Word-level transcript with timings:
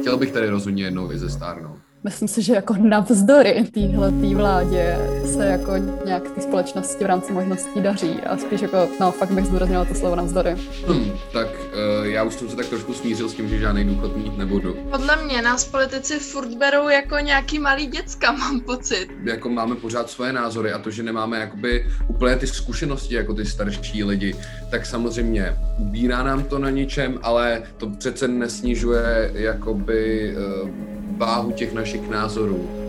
Chtěl 0.00 0.16
bych 0.16 0.32
tady 0.32 0.48
rozhodně 0.48 0.84
jednou 0.84 1.12
i 1.12 1.18
ze 1.18 1.30
stárnout. 1.30 1.91
Myslím 2.04 2.28
si, 2.28 2.42
že 2.42 2.54
jako 2.54 2.74
navzdory 2.78 3.64
téhle 3.74 4.10
vládě 4.34 4.98
se 5.24 5.46
jako 5.46 5.72
nějak 6.04 6.30
té 6.30 6.40
společnosti 6.40 7.04
v 7.04 7.06
rámci 7.06 7.32
možností 7.32 7.80
daří 7.80 8.14
a 8.26 8.36
spíš 8.36 8.60
jako, 8.60 8.88
no 9.00 9.12
fakt 9.12 9.30
bych 9.30 9.44
zdůraznila 9.44 9.84
to 9.84 9.94
slovo 9.94 10.16
navzdory. 10.16 10.56
Hmm, 10.86 11.12
tak 11.32 11.46
uh, 11.48 12.06
já 12.06 12.22
už 12.22 12.34
jsem 12.34 12.48
se 12.48 12.56
tak 12.56 12.66
trošku 12.66 12.94
smířil 12.94 13.28
s 13.28 13.34
tím, 13.34 13.48
že 13.48 13.58
žádný 13.58 13.84
důchod 13.84 14.16
mít 14.16 14.38
nebudu. 14.38 14.76
Podle 14.90 15.24
mě 15.24 15.42
nás 15.42 15.64
politici 15.64 16.18
furt 16.18 16.48
berou 16.54 16.88
jako 16.88 17.18
nějaký 17.18 17.58
malý 17.58 17.86
děcka, 17.86 18.32
mám 18.32 18.60
pocit. 18.60 19.08
Jako 19.24 19.48
máme 19.48 19.74
pořád 19.74 20.10
svoje 20.10 20.32
názory 20.32 20.72
a 20.72 20.78
to, 20.78 20.90
že 20.90 21.02
nemáme 21.02 21.38
jakoby 21.38 21.86
úplně 22.08 22.36
ty 22.36 22.46
zkušenosti 22.46 23.14
jako 23.14 23.34
ty 23.34 23.44
starší 23.44 24.04
lidi, 24.04 24.34
tak 24.70 24.86
samozřejmě 24.86 25.56
ubírá 25.78 26.22
nám 26.22 26.44
to 26.44 26.58
na 26.58 26.70
ničem, 26.70 27.18
ale 27.22 27.62
to 27.76 27.90
přece 27.90 28.28
nesnižuje 28.28 29.30
jakoby 29.34 30.34
uh, 30.62 30.68
váhu 31.16 31.52
těch 31.52 31.72
našich 31.72 32.10
názorů. 32.10 32.82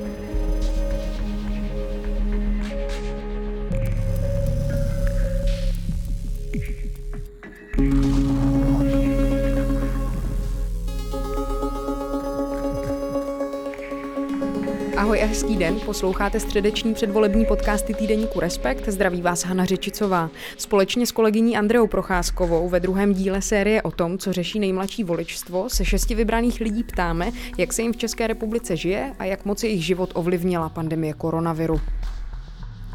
Ahoj 15.13 15.23
a 15.23 15.27
hezký 15.27 15.57
den, 15.57 15.79
posloucháte 15.79 16.39
středeční 16.39 16.93
předvolební 16.93 17.45
podcasty 17.45 17.93
týdeníku 17.93 18.39
Respekt, 18.39 18.89
zdraví 18.89 19.21
vás 19.21 19.43
Hana 19.43 19.65
Řečicová. 19.65 20.29
Společně 20.57 21.07
s 21.07 21.11
kolegyní 21.11 21.57
Andreou 21.57 21.87
Procházkovou 21.87 22.69
ve 22.69 22.79
druhém 22.79 23.13
díle 23.13 23.41
série 23.41 23.81
o 23.81 23.91
tom, 23.91 24.17
co 24.17 24.33
řeší 24.33 24.59
nejmladší 24.59 25.03
voličstvo, 25.03 25.69
se 25.69 25.85
šesti 25.85 26.15
vybraných 26.15 26.61
lidí 26.61 26.83
ptáme, 26.83 27.31
jak 27.57 27.73
se 27.73 27.81
jim 27.81 27.93
v 27.93 27.97
České 27.97 28.27
republice 28.27 28.77
žije 28.77 29.13
a 29.19 29.25
jak 29.25 29.45
moc 29.45 29.63
jejich 29.63 29.85
život 29.85 30.11
ovlivnila 30.13 30.69
pandemie 30.69 31.13
koronaviru. 31.13 31.81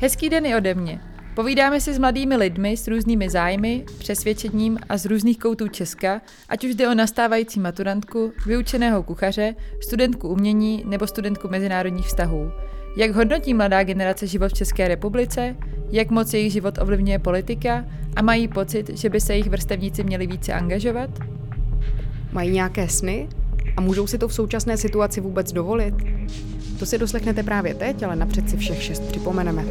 Hezký 0.01 0.29
den 0.29 0.47
i 0.47 0.57
ode 0.57 0.75
mě. 0.75 1.01
Povídáme 1.39 1.81
si 1.81 1.95
s 1.95 1.99
mladými 1.99 2.37
lidmi 2.37 2.77
s 2.77 2.89
různými 2.89 3.31
zájmy, 3.31 3.85
přesvědčením 3.99 4.79
a 4.89 4.97
z 4.97 5.07
různých 5.07 5.39
koutů 5.39 5.69
Česka, 5.69 6.21
ať 6.49 6.65
už 6.65 6.75
jde 6.75 6.89
o 6.89 6.95
nastávající 6.95 7.61
maturantku, 7.61 8.33
vyučeného 8.47 9.03
kuchaře, 9.03 9.55
studentku 9.81 10.29
umění 10.29 10.85
nebo 10.87 11.07
studentku 11.07 11.49
mezinárodních 11.49 12.07
vztahů. 12.07 12.51
Jak 12.97 13.11
hodnotí 13.11 13.55
mladá 13.55 13.83
generace 13.83 14.27
život 14.27 14.49
v 14.49 14.55
České 14.55 14.89
republice, 14.89 15.57
jak 15.91 16.11
moc 16.11 16.35
jejich 16.35 16.53
život 16.53 16.79
ovlivňuje 16.79 17.19
politika 17.19 17.85
a 18.17 18.23
mají 18.23 18.49
pocit, 18.49 18.99
že 18.99 19.09
by 19.09 19.21
se 19.21 19.33
jejich 19.33 19.51
vrstevníci 19.51 20.05
měli 20.05 20.27
více 20.27 20.53
angažovat? 20.53 21.11
Mají 22.33 22.51
nějaké 22.51 22.89
sny? 22.89 23.29
A 23.77 23.81
můžou 23.81 24.07
si 24.07 24.19
to 24.19 24.29
v 24.29 24.35
současné 24.35 24.77
situaci 24.77 25.21
vůbec 25.21 25.53
dovolit? 25.53 25.95
To 26.79 26.87
si 26.87 26.99
doslechnete 26.99 27.43
právě 27.43 27.75
teď, 27.75 28.03
ale 28.03 28.17
napřed 28.17 28.51
si 28.51 28.57
všech 28.57 28.83
šest 28.83 29.03
připomeneme. 29.03 29.65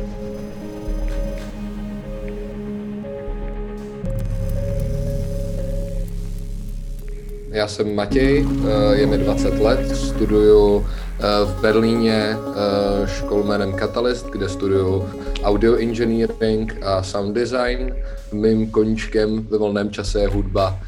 Já 7.57 7.67
jsem 7.67 7.95
Matěj, 7.95 8.45
eh, 8.45 8.95
je 8.95 9.05
mi 9.07 9.17
20 9.17 9.59
let, 9.59 9.95
studuju 9.95 10.87
eh, 10.87 11.45
v 11.45 11.61
Berlíně 11.61 12.13
eh, 12.13 13.07
školu 13.07 13.43
jménem 13.43 13.73
Catalyst, 13.73 14.25
kde 14.25 14.49
studuju 14.49 15.09
audio 15.43 15.75
engineering 15.75 16.83
a 16.83 17.03
sound 17.03 17.35
design. 17.35 17.95
Mým 18.31 18.71
koníčkem 18.71 19.43
ve 19.43 19.57
volném 19.57 19.91
čase 19.91 20.19
je 20.21 20.27
hudba. 20.27 20.79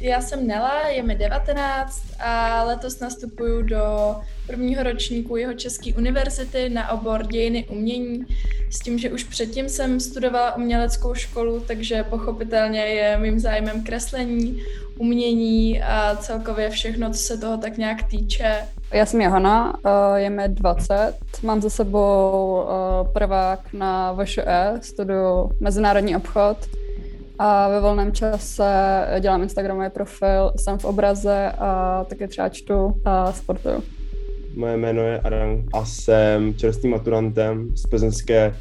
Já 0.00 0.20
jsem 0.20 0.46
Nela, 0.46 0.88
je 0.88 1.02
mi 1.02 1.14
19 1.14 2.02
a 2.24 2.62
letos 2.64 3.00
nastupuju 3.00 3.62
do 3.62 4.16
prvního 4.46 4.82
ročníku 4.82 5.36
jeho 5.36 5.54
České 5.54 5.94
univerzity 5.94 6.68
na 6.68 6.90
obor 6.90 7.26
dějiny 7.26 7.64
umění 7.68 8.26
s 8.70 8.78
tím, 8.78 8.98
že 8.98 9.10
už 9.10 9.24
předtím 9.24 9.68
jsem 9.68 10.00
studovala 10.00 10.56
uměleckou 10.56 11.14
školu, 11.14 11.60
takže 11.66 12.02
pochopitelně 12.02 12.80
je 12.80 13.18
mým 13.18 13.40
zájmem 13.40 13.84
kreslení, 13.84 14.62
umění 14.98 15.82
a 15.82 16.16
celkově 16.16 16.70
všechno, 16.70 17.10
co 17.10 17.18
se 17.18 17.38
toho 17.38 17.56
tak 17.56 17.76
nějak 17.76 18.02
týče. 18.02 18.58
Já 18.92 19.06
jsem 19.06 19.20
Johana, 19.20 19.78
eh, 19.86 20.20
je 20.20 20.30
mi 20.30 20.48
20, 20.48 21.14
mám 21.42 21.62
za 21.62 21.70
sebou 21.70 22.62
eh, 22.62 23.08
prvák 23.12 23.72
na 23.72 24.12
VŠE, 24.12 24.72
studuju 24.82 25.50
mezinárodní 25.60 26.16
obchod 26.16 26.56
a 27.38 27.68
ve 27.68 27.80
volném 27.80 28.12
čase 28.12 28.64
dělám 29.20 29.42
Instagramový 29.42 29.90
profil, 29.90 30.52
jsem 30.56 30.78
v 30.78 30.84
obraze 30.84 31.52
a 31.58 32.04
také 32.04 32.28
třeba 32.28 32.48
čtu 32.48 33.00
a 33.04 33.32
sportuju. 33.32 33.82
Moje 34.56 34.76
jméno 34.76 35.02
je 35.02 35.20
Adam 35.20 35.64
a 35.72 35.84
jsem 35.84 36.54
čerstvým 36.54 36.92
maturantem 36.92 37.76
z 37.76 37.86
plzeňské 37.86 38.56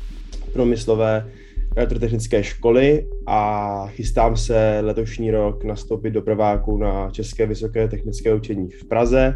promyslové 0.54 1.26
elektrotechnické 1.76 2.44
školy 2.44 3.08
a 3.28 3.88
chystám 3.88 4.38
se 4.38 4.80
letošní 4.84 5.32
rok 5.32 5.64
nastoupit 5.64 6.12
do 6.12 6.22
prváku 6.22 6.78
na 6.78 7.10
České 7.12 7.46
vysoké 7.46 7.88
technické 7.88 8.34
učení 8.34 8.70
v 8.70 8.86
Praze. 8.86 9.36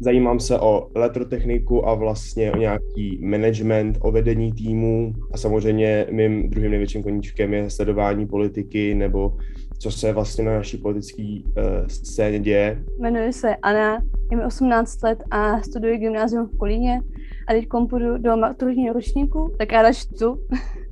Zajímám 0.00 0.40
se 0.40 0.60
o 0.60 0.88
elektrotechniku 0.94 1.88
a 1.88 1.94
vlastně 1.94 2.52
o 2.52 2.56
nějaký 2.56 3.20
management, 3.22 3.98
o 4.00 4.12
vedení 4.12 4.52
týmu 4.52 5.12
a 5.32 5.38
samozřejmě 5.38 6.06
mým 6.10 6.50
druhým 6.50 6.70
největším 6.70 7.02
koníčkem 7.02 7.54
je 7.54 7.70
sledování 7.70 8.26
politiky 8.26 8.94
nebo 8.94 9.36
co 9.78 9.90
se 9.90 10.12
vlastně 10.12 10.44
na 10.44 10.54
naší 10.54 10.78
politické 10.78 11.22
uh, 11.22 11.86
scéně 11.86 12.38
děje. 12.38 12.84
Jmenuji 12.98 13.32
se 13.32 13.56
Anna, 13.56 14.02
je 14.30 14.36
mi 14.36 14.44
18 14.44 15.02
let 15.02 15.22
a 15.30 15.62
studuji 15.62 15.98
gymnázium 15.98 16.46
v 16.46 16.58
Kolíně 16.58 17.00
a 17.48 17.52
teď 17.52 17.66
půjdu 17.90 18.18
do 18.18 18.36
maturitního 18.36 18.94
ročníku, 18.94 19.54
tak 19.58 19.72
ráda 19.72 19.92
čtu 19.92 20.38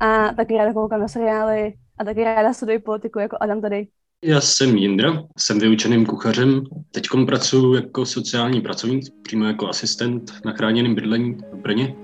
a 0.00 0.32
taky 0.36 0.56
ráda 0.56 0.72
koukám 0.72 1.00
na 1.00 1.08
seriály 1.08 1.74
a 1.98 2.04
taky 2.04 2.24
ráda 2.24 2.52
studuji 2.52 2.78
politiku 2.78 3.18
jako 3.18 3.36
Adam 3.40 3.60
tady. 3.60 3.86
Já 4.24 4.40
jsem 4.40 4.76
Jindra, 4.76 5.22
jsem 5.38 5.58
vyučeným 5.58 6.06
kuchařem. 6.06 6.64
Teď 6.90 7.06
pracuji 7.26 7.74
jako 7.74 8.06
sociální 8.06 8.60
pracovník, 8.60 9.04
přímo 9.22 9.44
jako 9.44 9.68
asistent 9.68 10.32
na 10.44 10.52
chráněném 10.52 10.94
bydlení 10.94 11.36
v 11.52 11.56
Brně. 11.56 11.94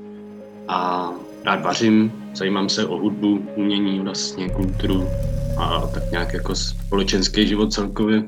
A 0.69 1.11
rád 1.45 1.63
vařím, 1.63 2.13
zajímám 2.35 2.69
se 2.69 2.87
o 2.87 2.97
hudbu, 2.97 3.47
umění, 3.57 4.01
vlastně 4.01 4.49
kulturu 4.49 5.09
a 5.59 5.87
tak 5.87 6.11
nějak 6.11 6.33
jako 6.35 6.55
společenský 6.55 7.47
život 7.47 7.73
celkově. 7.73 8.23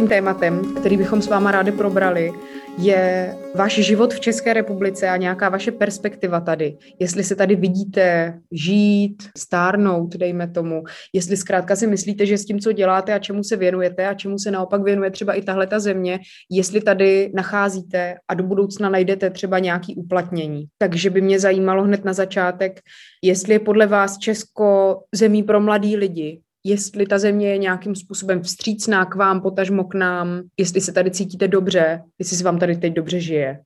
Tím 0.00 0.08
tématem, 0.08 0.74
který 0.74 0.96
bychom 0.96 1.22
s 1.22 1.28
váma 1.28 1.50
rádi 1.50 1.72
probrali, 1.72 2.32
je 2.78 3.34
váš 3.54 3.74
život 3.74 4.14
v 4.14 4.20
České 4.20 4.52
republice 4.52 5.08
a 5.08 5.16
nějaká 5.16 5.48
vaše 5.48 5.72
perspektiva 5.72 6.40
tady. 6.40 6.76
Jestli 6.98 7.24
se 7.24 7.36
tady 7.36 7.56
vidíte 7.56 8.34
žít, 8.52 9.22
stárnout, 9.38 10.16
dejme 10.16 10.48
tomu, 10.48 10.82
jestli 11.12 11.36
zkrátka 11.36 11.76
si 11.76 11.86
myslíte, 11.86 12.26
že 12.26 12.38
s 12.38 12.44
tím, 12.44 12.60
co 12.60 12.72
děláte 12.72 13.14
a 13.14 13.18
čemu 13.18 13.44
se 13.44 13.56
věnujete 13.56 14.06
a 14.06 14.14
čemu 14.14 14.38
se 14.38 14.50
naopak 14.50 14.82
věnuje 14.82 15.10
třeba 15.10 15.32
i 15.32 15.42
tahle 15.42 15.66
ta 15.66 15.80
země, 15.80 16.18
jestli 16.50 16.80
tady 16.80 17.30
nacházíte 17.34 18.14
a 18.28 18.34
do 18.34 18.44
budoucna 18.44 18.88
najdete 18.88 19.30
třeba 19.30 19.58
nějaký 19.58 19.96
uplatnění. 19.96 20.64
Takže 20.78 21.10
by 21.10 21.20
mě 21.20 21.40
zajímalo 21.40 21.82
hned 21.82 22.04
na 22.04 22.12
začátek, 22.12 22.80
jestli 23.24 23.52
je 23.52 23.58
podle 23.58 23.86
vás 23.86 24.18
Česko 24.18 24.96
zemí 25.14 25.42
pro 25.42 25.60
mladý 25.60 25.96
lidi, 25.96 26.40
jestli 26.64 27.06
ta 27.06 27.18
země 27.18 27.50
je 27.50 27.58
nějakým 27.58 27.94
způsobem 27.96 28.42
vstřícná 28.42 29.04
k 29.04 29.14
vám, 29.14 29.40
potažmo 29.40 29.84
k 29.84 29.94
nám, 29.94 30.42
jestli 30.58 30.80
se 30.80 30.92
tady 30.92 31.10
cítíte 31.10 31.48
dobře, 31.48 32.02
jestli 32.18 32.36
se 32.36 32.44
vám 32.44 32.58
tady 32.58 32.76
teď 32.76 32.92
dobře 32.92 33.20
žije. 33.20 33.58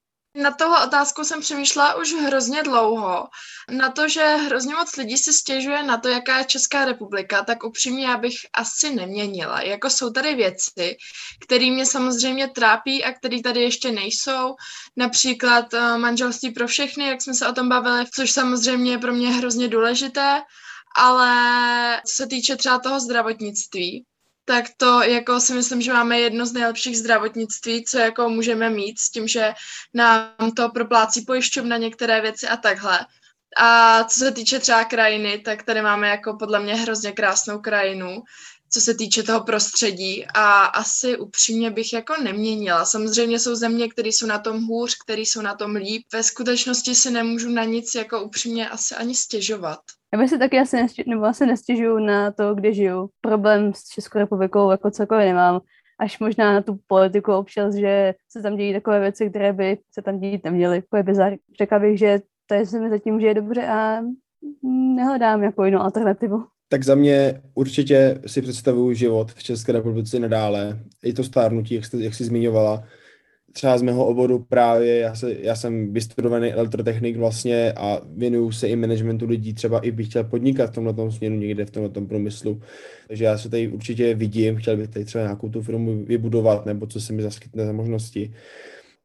Na 0.43 0.51
tohle 0.51 0.87
otázku 0.87 1.25
jsem 1.25 1.41
přemýšlela 1.41 1.95
už 1.95 2.13
hrozně 2.13 2.63
dlouho. 2.63 3.29
Na 3.71 3.91
to, 3.91 4.09
že 4.09 4.23
hrozně 4.23 4.75
moc 4.75 4.97
lidí 4.97 5.19
si 5.19 5.33
stěžuje 5.33 5.83
na 5.83 5.99
to, 5.99 6.09
jaká 6.09 6.39
je 6.39 6.45
Česká 6.45 6.85
republika, 6.85 7.43
tak 7.45 7.65
upřímně 7.65 8.07
já 8.07 8.17
bych 8.17 8.35
asi 8.55 8.95
neměnila. 8.95 9.63
Jako 9.63 9.91
jsou 9.91 10.11
tady 10.11 10.35
věci, 10.35 10.97
které 11.45 11.71
mě 11.71 11.87
samozřejmě 11.87 12.49
trápí 12.49 13.05
a 13.05 13.13
které 13.13 13.43
tady 13.43 13.61
ještě 13.61 13.93
nejsou. 13.93 14.55
Například 14.97 15.73
uh, 15.73 15.99
manželství 15.99 16.51
pro 16.51 16.67
všechny, 16.67 17.07
jak 17.07 17.23
jsme 17.23 17.35
se 17.35 17.49
o 17.49 17.53
tom 17.53 17.69
bavili, 17.69 18.05
což 18.15 18.31
samozřejmě 18.31 18.91
je 18.91 18.99
pro 18.99 19.13
mě 19.13 19.33
hrozně 19.33 19.69
důležité 19.69 20.43
ale 20.97 22.03
co 22.07 22.15
se 22.15 22.27
týče 22.27 22.57
třeba 22.57 22.79
toho 22.79 23.01
zdravotnictví, 23.01 24.05
tak 24.45 24.65
to 24.77 25.03
jako 25.03 25.41
si 25.41 25.55
myslím, 25.55 25.83
že 25.83 25.93
máme 25.93 26.21
jedno 26.21 26.47
z 26.47 26.53
nejlepších 26.53 26.99
zdravotnictví, 26.99 27.85
co 27.85 27.99
jako 27.99 28.29
můžeme 28.29 28.71
mít 28.71 28.99
s 28.99 29.11
tím, 29.11 29.29
že 29.29 29.53
nám 29.95 30.53
to 30.57 30.69
proplácí 30.69 31.21
pojišťovna 31.21 31.77
některé 31.77 32.21
věci 32.21 32.49
a 32.49 32.57
takhle. 32.57 32.99
A 33.57 34.05
co 34.05 34.19
se 34.19 34.33
týče 34.33 34.59
třeba 34.59 34.85
krajiny, 34.85 35.39
tak 35.39 35.63
tady 35.63 35.83
máme 35.83 36.09
jako 36.09 36.37
podle 36.37 36.61
mě 36.61 36.75
hrozně 36.75 37.13
krásnou 37.13 37.59
krajinu, 37.59 38.23
co 38.71 38.81
se 38.81 38.95
týče 38.95 39.23
toho 39.23 39.45
prostředí 39.45 40.27
a 40.35 40.65
asi 40.65 41.17
upřímně 41.19 41.71
bych 41.71 41.93
jako 41.93 42.15
neměnila. 42.23 42.85
Samozřejmě 42.85 43.39
jsou 43.39 43.55
země, 43.55 43.89
které 43.89 44.09
jsou 44.09 44.27
na 44.27 44.39
tom 44.39 44.65
hůř, 44.65 44.97
které 45.05 45.21
jsou 45.21 45.41
na 45.41 45.55
tom 45.55 45.77
líp. 45.77 46.07
Ve 46.13 46.23
skutečnosti 46.23 46.95
si 46.95 47.11
nemůžu 47.11 47.49
na 47.49 47.65
nic 47.65 47.95
jako 47.95 48.23
upřímně 48.23 48.69
asi 48.69 48.95
ani 48.95 49.15
stěžovat. 49.15 49.81
Já 50.21 50.29
si 50.29 50.39
taky 50.39 50.59
asi 50.59 50.77
nestěžu, 50.77 51.11
nebo 51.11 51.25
asi 51.25 51.47
nestěžuju 51.47 51.99
na 51.99 52.31
to, 52.31 52.55
kde 52.55 52.73
žiju. 52.75 53.09
Problém 53.21 53.73
s 53.75 53.89
Českou 53.95 54.19
republikou 54.19 54.71
jako 54.71 54.91
celkově 54.91 55.27
nemám. 55.27 55.61
Až 55.99 56.19
možná 56.19 56.53
na 56.53 56.63
tu 56.63 56.79
politiku 56.87 57.33
občas, 57.33 57.75
že 57.75 58.15
se 58.29 58.43
tam 58.43 58.57
dějí 58.57 58.73
takové 58.73 59.01
věci, 59.01 59.31
které 59.31 59.53
by 59.53 59.79
se 59.93 60.03
tam 60.03 60.21
dít 60.21 60.45
neměly. 60.45 60.83
To 60.91 60.97
je 60.97 61.03
bizar. 61.03 61.33
Řekla 61.59 61.79
bych, 61.79 61.99
že 61.99 62.21
to 62.47 62.55
je 62.55 62.67
se 62.67 62.81
mi 62.81 62.91
zatím, 62.91 63.21
že 63.21 63.27
je 63.27 63.35
dobře 63.35 63.67
a 63.67 64.01
nehledám 64.97 65.43
jako 65.43 65.65
jinou 65.65 65.81
alternativu. 65.81 66.45
Tak 66.69 66.85
za 66.85 66.95
mě 66.95 67.43
určitě 67.55 68.21
si 68.27 68.43
představuju 68.43 68.93
život 68.93 69.33
v 69.33 69.43
České 69.43 69.73
republice 69.73 70.19
nadále. 70.19 70.79
I 71.05 71.13
to 71.13 71.25
stárnutí, 71.25 71.75
jak, 71.75 71.85
jste, 71.85 71.97
jak 71.97 72.15
jsi 72.15 72.25
zmiňovala, 72.25 72.85
třeba 73.55 73.79
z 73.79 73.83
mého 73.83 74.07
oboru 74.07 74.39
právě, 74.49 74.99
já, 74.99 75.15
se, 75.15 75.35
já 75.41 75.57
jsem 75.57 75.93
vystudovaný 75.93 76.53
elektrotechnik 76.53 77.17
vlastně 77.17 77.73
a 77.73 78.01
věnuju 78.17 78.53
se 78.53 78.69
i 78.69 78.77
managementu 78.77 79.27
lidí, 79.27 79.55
třeba 79.55 79.81
i 79.81 79.91
bych 79.91 80.07
chtěl 80.07 80.25
podnikat 80.25 80.71
v 80.71 80.75
tomhle 80.75 81.13
směru 81.13 81.35
někde 81.35 81.65
v 81.65 81.71
tomhle 81.71 82.07
průmyslu. 82.07 82.61
Takže 83.09 83.25
já 83.25 83.39
se 83.39 83.51
tady 83.51 83.69
určitě 83.69 84.15
vidím, 84.15 84.57
chtěl 84.57 84.77
bych 84.77 84.89
tady 84.89 85.05
třeba 85.05 85.25
nějakou 85.25 85.49
tu 85.49 85.63
firmu 85.63 86.05
vybudovat, 86.05 86.67
nebo 86.67 86.87
co 86.87 87.01
se 87.01 87.13
mi 87.13 87.23
zaskytne 87.23 87.67
za 87.67 87.73
možnosti. 87.73 88.35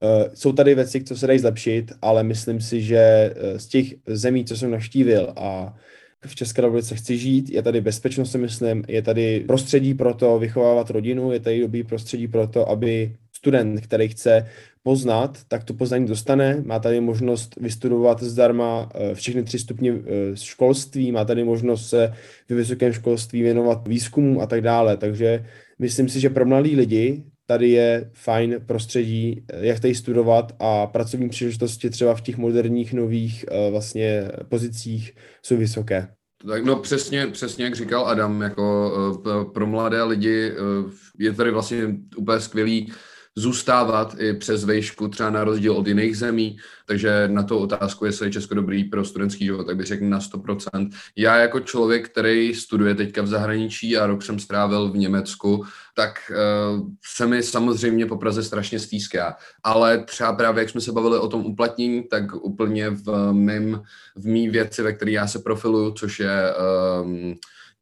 Uh, 0.01 0.33
jsou 0.33 0.51
tady 0.51 0.75
věci, 0.75 1.03
co 1.03 1.17
se 1.17 1.27
dají 1.27 1.39
zlepšit, 1.39 1.91
ale 2.01 2.23
myslím 2.23 2.61
si, 2.61 2.81
že 2.81 2.97
eh, 2.97 3.59
z 3.59 3.67
těch 3.67 3.93
zemí, 4.07 4.45
co 4.45 4.57
jsem 4.57 4.71
navštívil 4.71 5.33
a 5.35 5.77
v 6.25 6.35
České 6.35 6.61
republice 6.61 6.95
chci 6.95 7.17
žít, 7.17 7.49
je 7.49 7.63
tady 7.63 7.81
bezpečnost, 7.81 8.35
myslím, 8.35 8.83
je 8.87 9.01
tady 9.01 9.39
prostředí 9.39 9.93
pro 9.93 10.13
to 10.13 10.39
vychovávat 10.39 10.89
rodinu, 10.89 11.31
je 11.31 11.39
tady 11.39 11.61
dobrý 11.61 11.83
prostředí 11.83 12.27
pro 12.27 12.47
to, 12.47 12.69
aby 12.69 13.15
student, 13.39 13.81
který 13.81 14.07
chce 14.07 14.45
poznat, 14.83 15.37
tak 15.47 15.63
to 15.63 15.73
poznání 15.73 16.07
dostane. 16.07 16.63
Má 16.65 16.79
tady 16.79 17.01
možnost 17.01 17.55
vystudovat 17.61 18.23
zdarma 18.23 18.89
eh, 18.95 19.15
všechny 19.15 19.43
tři 19.43 19.59
stupně 19.59 19.91
eh, 19.91 20.35
školství, 20.35 21.11
má 21.11 21.25
tady 21.25 21.43
možnost 21.43 21.89
se 21.89 22.13
ve 22.49 22.55
vysokém 22.55 22.93
školství 22.93 23.41
věnovat 23.41 23.87
výzkumům 23.87 24.39
a 24.39 24.45
tak 24.45 24.61
dále. 24.61 24.97
Takže 24.97 25.45
myslím 25.79 26.09
si, 26.09 26.19
že 26.19 26.29
pro 26.29 26.45
mladí 26.45 26.75
lidi 26.75 27.23
tady 27.45 27.69
je 27.69 28.11
fajn 28.13 28.59
prostředí, 28.65 29.45
eh, 29.47 29.67
jak 29.67 29.79
tady 29.79 29.95
studovat 29.95 30.55
a 30.59 30.87
pracovní 30.87 31.29
příležitosti 31.29 31.89
třeba 31.89 32.15
v 32.15 32.21
těch 32.21 32.37
moderních 32.37 32.93
nových 32.93 33.45
vlastně 33.71 34.31
pozicích 34.49 35.15
jsou 35.43 35.57
vysoké. 35.57 36.07
Tak 36.47 36.65
no 36.65 36.75
přesně, 36.75 37.27
přesně 37.27 37.65
jak 37.65 37.75
říkal 37.75 38.07
Adam, 38.07 38.41
jako 38.41 38.93
pro 39.53 39.67
mladé 39.67 40.03
lidi 40.03 40.51
je 41.19 41.33
tady 41.33 41.51
vlastně 41.51 41.95
úplně 42.17 42.39
skvělý 42.39 42.91
zůstávat 43.37 44.15
i 44.19 44.33
přes 44.33 44.63
vejšku, 44.63 45.07
třeba 45.07 45.29
na 45.29 45.43
rozdíl 45.43 45.73
od 45.73 45.87
jiných 45.87 46.17
zemí. 46.17 46.57
Takže 46.85 47.27
na 47.27 47.43
to 47.43 47.59
otázku, 47.59 48.05
jestli 48.05 48.27
je 48.27 48.31
Česko 48.31 48.55
dobrý 48.55 48.83
pro 48.83 49.05
studentský 49.05 49.45
život, 49.45 49.63
tak 49.63 49.77
bych 49.77 49.85
řekl 49.85 50.05
na 50.05 50.19
100%. 50.19 50.89
Já 51.15 51.37
jako 51.37 51.59
člověk, 51.59 52.09
který 52.09 52.55
studuje 52.55 52.95
teďka 52.95 53.21
v 53.21 53.27
zahraničí 53.27 53.97
a 53.97 54.07
rok 54.07 54.23
jsem 54.23 54.39
strávil 54.39 54.91
v 54.91 54.97
Německu, 54.97 55.65
tak 55.95 56.31
uh, 56.31 56.87
se 57.05 57.27
mi 57.27 57.43
samozřejmě 57.43 58.05
po 58.05 58.17
Praze 58.17 58.43
strašně 58.43 58.79
stýská. 58.79 59.35
Ale 59.63 60.03
třeba 60.03 60.33
právě, 60.33 60.61
jak 60.61 60.69
jsme 60.69 60.81
se 60.81 60.91
bavili 60.91 61.19
o 61.19 61.27
tom 61.27 61.45
uplatnění, 61.45 62.03
tak 62.03 62.35
úplně 62.35 62.89
v 62.89 63.33
mým, 63.33 63.81
v 64.15 64.25
mý 64.25 64.49
věci, 64.49 64.81
ve 64.81 64.93
které 64.93 65.11
já 65.11 65.27
se 65.27 65.39
profiluju, 65.39 65.91
což 65.91 66.19
je 66.19 66.53
um, 67.03 67.35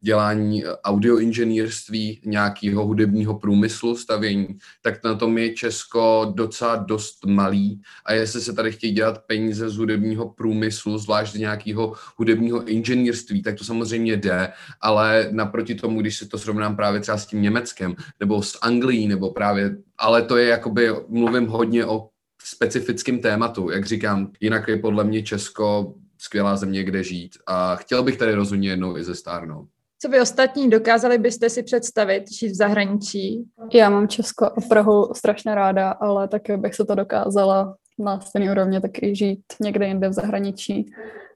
dělání 0.07 0.63
audioinženýrství, 0.65 2.21
nějakého 2.25 2.85
hudebního 2.85 3.39
průmyslu, 3.39 3.97
stavění, 3.97 4.47
tak 4.81 5.03
na 5.03 5.15
tom 5.15 5.37
je 5.37 5.53
Česko 5.53 6.31
docela 6.35 6.75
dost 6.75 7.25
malý 7.25 7.81
a 8.05 8.13
jestli 8.13 8.41
se 8.41 8.53
tady 8.53 8.71
chtějí 8.71 8.93
dělat 8.93 9.23
peníze 9.27 9.69
z 9.69 9.77
hudebního 9.77 10.29
průmyslu, 10.29 10.97
zvlášť 10.97 11.33
z 11.33 11.39
nějakého 11.39 11.93
hudebního 12.17 12.63
inženýrství, 12.63 13.41
tak 13.41 13.55
to 13.55 13.63
samozřejmě 13.63 14.17
jde, 14.17 14.51
ale 14.81 15.27
naproti 15.31 15.75
tomu, 15.75 16.01
když 16.01 16.17
se 16.17 16.27
to 16.27 16.37
srovnám 16.37 16.75
právě 16.75 16.99
třeba 16.99 17.17
s 17.17 17.25
tím 17.25 17.41
Německem 17.41 17.95
nebo 18.19 18.43
s 18.43 18.57
Anglií, 18.61 19.07
nebo 19.07 19.31
právě, 19.31 19.77
ale 19.97 20.21
to 20.21 20.37
je 20.37 20.47
jakoby, 20.47 20.89
mluvím 21.07 21.47
hodně 21.47 21.85
o 21.85 22.09
specifickém 22.43 23.19
tématu, 23.19 23.69
jak 23.69 23.85
říkám, 23.85 24.31
jinak 24.39 24.67
je 24.67 24.77
podle 24.77 25.03
mě 25.03 25.23
Česko 25.23 25.93
skvělá 26.17 26.55
země, 26.55 26.83
kde 26.83 27.03
žít 27.03 27.37
a 27.47 27.75
chtěl 27.75 28.03
bych 28.03 28.17
tady 28.17 28.33
rozhodně 28.33 28.69
jednou 28.69 28.97
i 28.97 29.03
ze 29.03 29.15
stárnout. 29.15 29.67
Co 29.99 30.09
vy 30.09 30.21
ostatní 30.21 30.69
dokázali 30.69 31.17
byste 31.17 31.49
si 31.49 31.63
představit 31.63 32.31
žít 32.31 32.49
v 32.49 32.55
zahraničí? 32.55 33.43
Já 33.73 33.89
mám 33.89 34.07
Česko 34.07 34.45
a 34.45 34.61
Prahu 34.69 35.13
strašně 35.15 35.55
ráda, 35.55 35.91
ale 35.91 36.27
taky 36.27 36.57
bych 36.57 36.75
se 36.75 36.85
to 36.85 36.95
dokázala 36.95 37.75
na 37.99 38.19
stejné 38.19 38.51
úrovni 38.51 38.81
taky 38.81 39.15
žít 39.15 39.39
někde 39.61 39.87
jinde 39.87 40.09
v 40.09 40.13
zahraničí. 40.13 40.85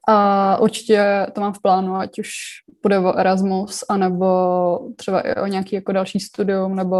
A 0.08 0.58
určitě 0.60 1.26
to 1.32 1.40
mám 1.40 1.52
v 1.52 1.62
plánu, 1.62 1.96
ať 1.96 2.18
už 2.18 2.30
bude 2.82 2.98
o 2.98 3.18
Erasmus, 3.18 3.84
anebo 3.88 4.26
třeba 4.96 5.20
i 5.20 5.34
o 5.34 5.46
nějaký 5.46 5.74
jako 5.74 5.92
další 5.92 6.20
studium, 6.20 6.76
nebo 6.76 6.96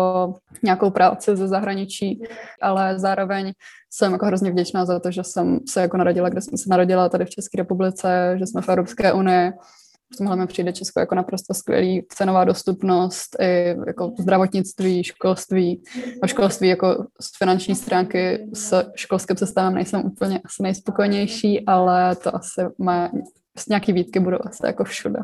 nějakou 0.63 0.91
práci 0.91 1.37
ze 1.37 1.49
zahraničí, 1.49 2.23
ale 2.63 2.99
zároveň 2.99 3.53
jsem 3.91 4.13
jako 4.13 4.27
hrozně 4.27 4.51
vděčná 4.51 4.85
za 4.85 5.01
to, 5.01 5.11
že 5.11 5.25
jsem 5.25 5.59
se 5.69 5.81
jako 5.81 5.97
narodila, 5.97 6.29
kde 6.29 6.41
jsem 6.41 6.59
se 6.59 6.69
narodila 6.71 7.09
tady 7.09 7.25
v 7.25 7.31
České 7.31 7.59
republice, 7.59 8.35
že 8.39 8.47
jsme 8.47 8.63
v 8.63 8.69
Evropské 8.69 9.13
unii, 9.13 9.53
v 10.15 10.17
tomhle 10.17 10.37
mi 10.37 10.47
přijde 10.47 10.73
Česko 10.73 11.01
jako 11.01 11.15
naprosto 11.15 11.55
skvělý, 11.55 12.07
cenová 12.09 12.45
dostupnost, 12.45 13.37
i 13.41 13.77
jako 13.87 14.13
zdravotnictví, 14.21 15.05
školství. 15.05 15.83
O 16.23 16.27
školství 16.27 16.69
jako 16.69 17.07
z 17.21 17.39
finanční 17.39 17.75
stránky 17.75 18.49
s 18.55 18.85
školským 18.95 19.37
systémem 19.37 19.75
nejsem 19.75 20.05
úplně 20.05 20.41
asi 20.45 20.63
nejspokojenější, 20.63 21.67
ale 21.67 22.17
to 22.17 22.37
asi 22.37 22.61
má, 22.79 23.11
nějaký 23.69 23.93
výtky 23.93 24.21
budou 24.21 24.39
asi 24.45 24.67
jako 24.67 24.85
všude. 24.85 25.19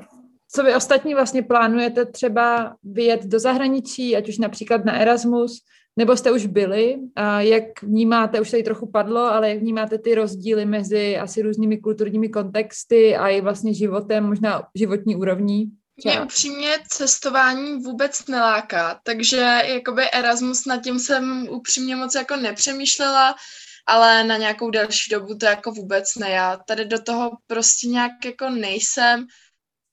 Co 0.50 0.62
vy 0.62 0.74
ostatní 0.74 1.14
vlastně 1.14 1.42
plánujete 1.42 2.04
třeba 2.04 2.76
vyjet 2.82 3.24
do 3.24 3.38
zahraničí, 3.38 4.16
ať 4.16 4.28
už 4.28 4.38
například 4.38 4.84
na 4.84 4.92
Erasmus, 4.92 5.58
nebo 5.96 6.16
jste 6.16 6.32
už 6.32 6.46
byli? 6.46 6.96
A 7.16 7.40
jak 7.40 7.82
vnímáte, 7.82 8.40
už 8.40 8.50
tady 8.50 8.62
trochu 8.62 8.90
padlo, 8.90 9.20
ale 9.20 9.48
jak 9.48 9.58
vnímáte 9.58 9.98
ty 9.98 10.14
rozdíly 10.14 10.64
mezi 10.64 11.18
asi 11.18 11.42
různými 11.42 11.78
kulturními 11.78 12.28
kontexty 12.28 13.16
a 13.16 13.28
i 13.28 13.40
vlastně 13.40 13.74
životem, 13.74 14.24
možná 14.24 14.62
životní 14.74 15.16
úrovní? 15.16 15.70
Mě 16.04 16.20
upřímně 16.20 16.70
cestování 16.88 17.82
vůbec 17.82 18.26
neláká, 18.26 19.00
takže 19.02 19.60
jakoby 19.64 20.10
Erasmus 20.10 20.66
nad 20.66 20.82
tím 20.82 20.98
jsem 20.98 21.48
upřímně 21.50 21.96
moc 21.96 22.14
jako 22.14 22.36
nepřemýšlela, 22.36 23.34
ale 23.86 24.24
na 24.24 24.36
nějakou 24.36 24.70
delší 24.70 25.10
dobu 25.10 25.34
to 25.34 25.46
jako 25.46 25.72
vůbec 25.72 26.14
ne. 26.14 26.30
Já 26.30 26.56
tady 26.56 26.84
do 26.84 27.02
toho 27.02 27.30
prostě 27.46 27.88
nějak 27.88 28.12
jako 28.24 28.50
nejsem. 28.50 29.26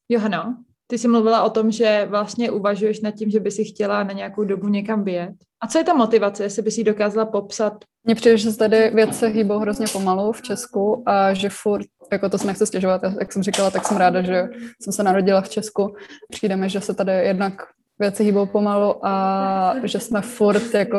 Johana, 0.09 0.57
ty 0.87 0.97
jsi 0.97 1.07
mluvila 1.07 1.43
o 1.43 1.49
tom, 1.49 1.71
že 1.71 2.07
vlastně 2.09 2.51
uvažuješ 2.51 3.01
nad 3.01 3.11
tím, 3.11 3.29
že 3.29 3.39
by 3.39 3.51
si 3.51 3.63
chtěla 3.63 4.03
na 4.03 4.11
nějakou 4.11 4.43
dobu 4.43 4.67
někam 4.67 5.03
vyjet. 5.03 5.33
A 5.61 5.67
co 5.67 5.77
je 5.77 5.83
ta 5.83 5.93
motivace, 5.93 6.43
jestli 6.43 6.61
bys 6.61 6.77
ji 6.77 6.83
dokázala 6.83 7.25
popsat? 7.25 7.73
Mně 8.03 8.15
přijde, 8.15 8.37
že 8.37 8.51
se 8.51 8.57
tady 8.57 8.89
věci 8.89 9.27
hýbou 9.27 9.59
hrozně 9.59 9.85
pomalu 9.93 10.31
v 10.31 10.41
Česku 10.41 11.03
a 11.05 11.33
že 11.33 11.49
furt, 11.49 11.85
jako 12.11 12.29
to 12.29 12.37
se 12.37 12.47
nechci 12.47 12.65
stěžovat, 12.65 13.01
jak 13.19 13.33
jsem 13.33 13.43
říkala, 13.43 13.71
tak 13.71 13.87
jsem 13.87 13.97
ráda, 13.97 14.21
že 14.21 14.47
jsem 14.81 14.93
se 14.93 15.03
narodila 15.03 15.41
v 15.41 15.49
Česku. 15.49 15.95
Přijde 16.31 16.55
mi, 16.55 16.69
že 16.69 16.81
se 16.81 16.93
tady 16.93 17.11
jednak 17.11 17.53
věci 17.99 18.23
hýbou 18.23 18.45
pomalu 18.45 19.05
a 19.05 19.75
že 19.83 19.99
jsme 19.99 20.21
furt 20.21 20.73
jako, 20.73 20.97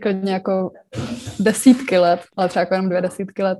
klidně 0.00 0.32
jako 0.32 0.70
desítky 1.40 1.98
let, 1.98 2.20
ale 2.36 2.48
třeba 2.48 2.60
jako 2.60 2.74
jenom 2.74 2.88
dvě 2.88 3.00
desítky 3.00 3.42
let, 3.42 3.58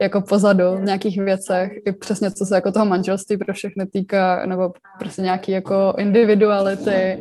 jako 0.00 0.20
pozadu 0.20 0.64
v 0.76 0.84
nějakých 0.84 1.20
věcech, 1.20 1.72
i 1.86 1.92
přesně 1.92 2.30
co 2.30 2.46
se 2.46 2.54
jako 2.54 2.72
toho 2.72 2.86
manželství 2.86 3.36
pro 3.36 3.54
všechny 3.54 3.86
týká, 3.86 4.46
nebo 4.46 4.72
prostě 4.98 5.22
nějaký 5.22 5.52
jako 5.52 5.94
individuality, 5.98 7.18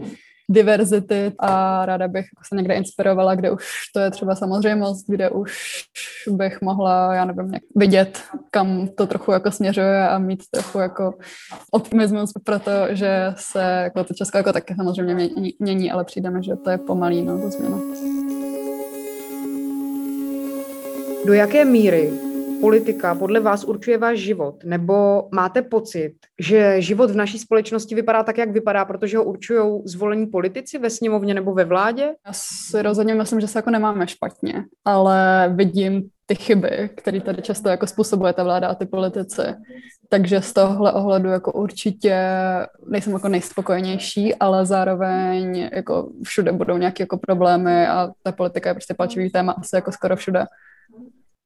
diverzity 0.49 1.31
a 1.39 1.85
ráda 1.85 2.07
bych 2.07 2.25
se 2.47 2.55
někde 2.55 2.73
inspirovala, 2.73 3.35
kde 3.35 3.51
už 3.51 3.65
to 3.93 3.99
je 3.99 4.11
třeba 4.11 4.35
samozřejmost, 4.35 5.05
kde 5.07 5.29
už 5.29 5.83
bych 6.29 6.61
mohla, 6.61 7.15
já 7.15 7.25
nevím, 7.25 7.47
nějak 7.47 7.63
vidět, 7.75 8.23
kam 8.51 8.87
to 8.87 9.07
trochu 9.07 9.31
jako 9.31 9.51
směřuje 9.51 10.09
a 10.09 10.19
mít 10.19 10.43
trochu 10.51 10.79
jako 10.79 11.13
optimismus, 11.71 12.31
protože 12.43 13.33
se 13.35 13.61
jako 13.61 14.03
to 14.03 14.13
Česko 14.13 14.37
jako 14.37 14.53
taky 14.53 14.75
samozřejmě 14.75 15.13
mění, 15.13 15.53
mění 15.59 15.91
ale 15.91 16.03
přijde 16.03 16.29
mi, 16.29 16.43
že 16.43 16.55
to 16.55 16.69
je 16.69 16.77
pomalý, 16.77 17.21
no, 17.21 17.41
to 17.41 17.49
změna. 17.49 17.77
Do 21.25 21.33
jaké 21.33 21.65
míry 21.65 22.26
politika 22.61 23.15
podle 23.15 23.39
vás 23.39 23.63
určuje 23.63 23.97
váš 23.97 24.19
život? 24.19 24.55
Nebo 24.63 25.27
máte 25.31 25.61
pocit, 25.61 26.13
že 26.39 26.81
život 26.81 27.11
v 27.11 27.15
naší 27.15 27.39
společnosti 27.39 27.95
vypadá 27.95 28.23
tak, 28.23 28.37
jak 28.37 28.51
vypadá, 28.51 28.85
protože 28.85 29.17
ho 29.17 29.23
určují 29.23 29.81
zvolení 29.85 30.25
politici 30.25 30.77
ve 30.77 30.89
sněmovně 30.89 31.33
nebo 31.33 31.53
ve 31.53 31.65
vládě? 31.65 32.13
Já 32.25 32.33
si 32.33 32.81
rozhodně 32.81 33.15
myslím, 33.15 33.41
že 33.41 33.47
se 33.47 33.59
jako 33.59 33.69
nemáme 33.69 34.07
špatně, 34.07 34.63
ale 34.85 35.49
vidím 35.55 36.09
ty 36.25 36.35
chyby, 36.35 36.89
které 36.95 37.21
tady 37.21 37.41
často 37.41 37.69
jako 37.69 37.87
způsobuje 37.87 38.33
ta 38.33 38.43
vláda 38.43 38.67
a 38.67 38.75
ty 38.75 38.85
politici. 38.85 39.41
Takže 40.09 40.41
z 40.41 40.53
tohle 40.53 40.93
ohledu 40.93 41.29
jako 41.29 41.51
určitě 41.51 42.17
nejsem 42.87 43.13
jako 43.13 43.27
nejspokojenější, 43.29 44.35
ale 44.35 44.65
zároveň 44.65 45.69
jako 45.73 46.09
všude 46.23 46.51
budou 46.51 46.77
nějaké 46.77 47.03
jako 47.03 47.17
problémy 47.17 47.87
a 47.87 48.09
ta 48.23 48.31
politika 48.31 48.69
je 48.69 48.73
prostě 48.73 48.93
palčivý 48.93 49.29
téma 49.29 49.51
asi 49.51 49.75
jako 49.75 49.91
skoro 49.91 50.15
všude. 50.15 50.45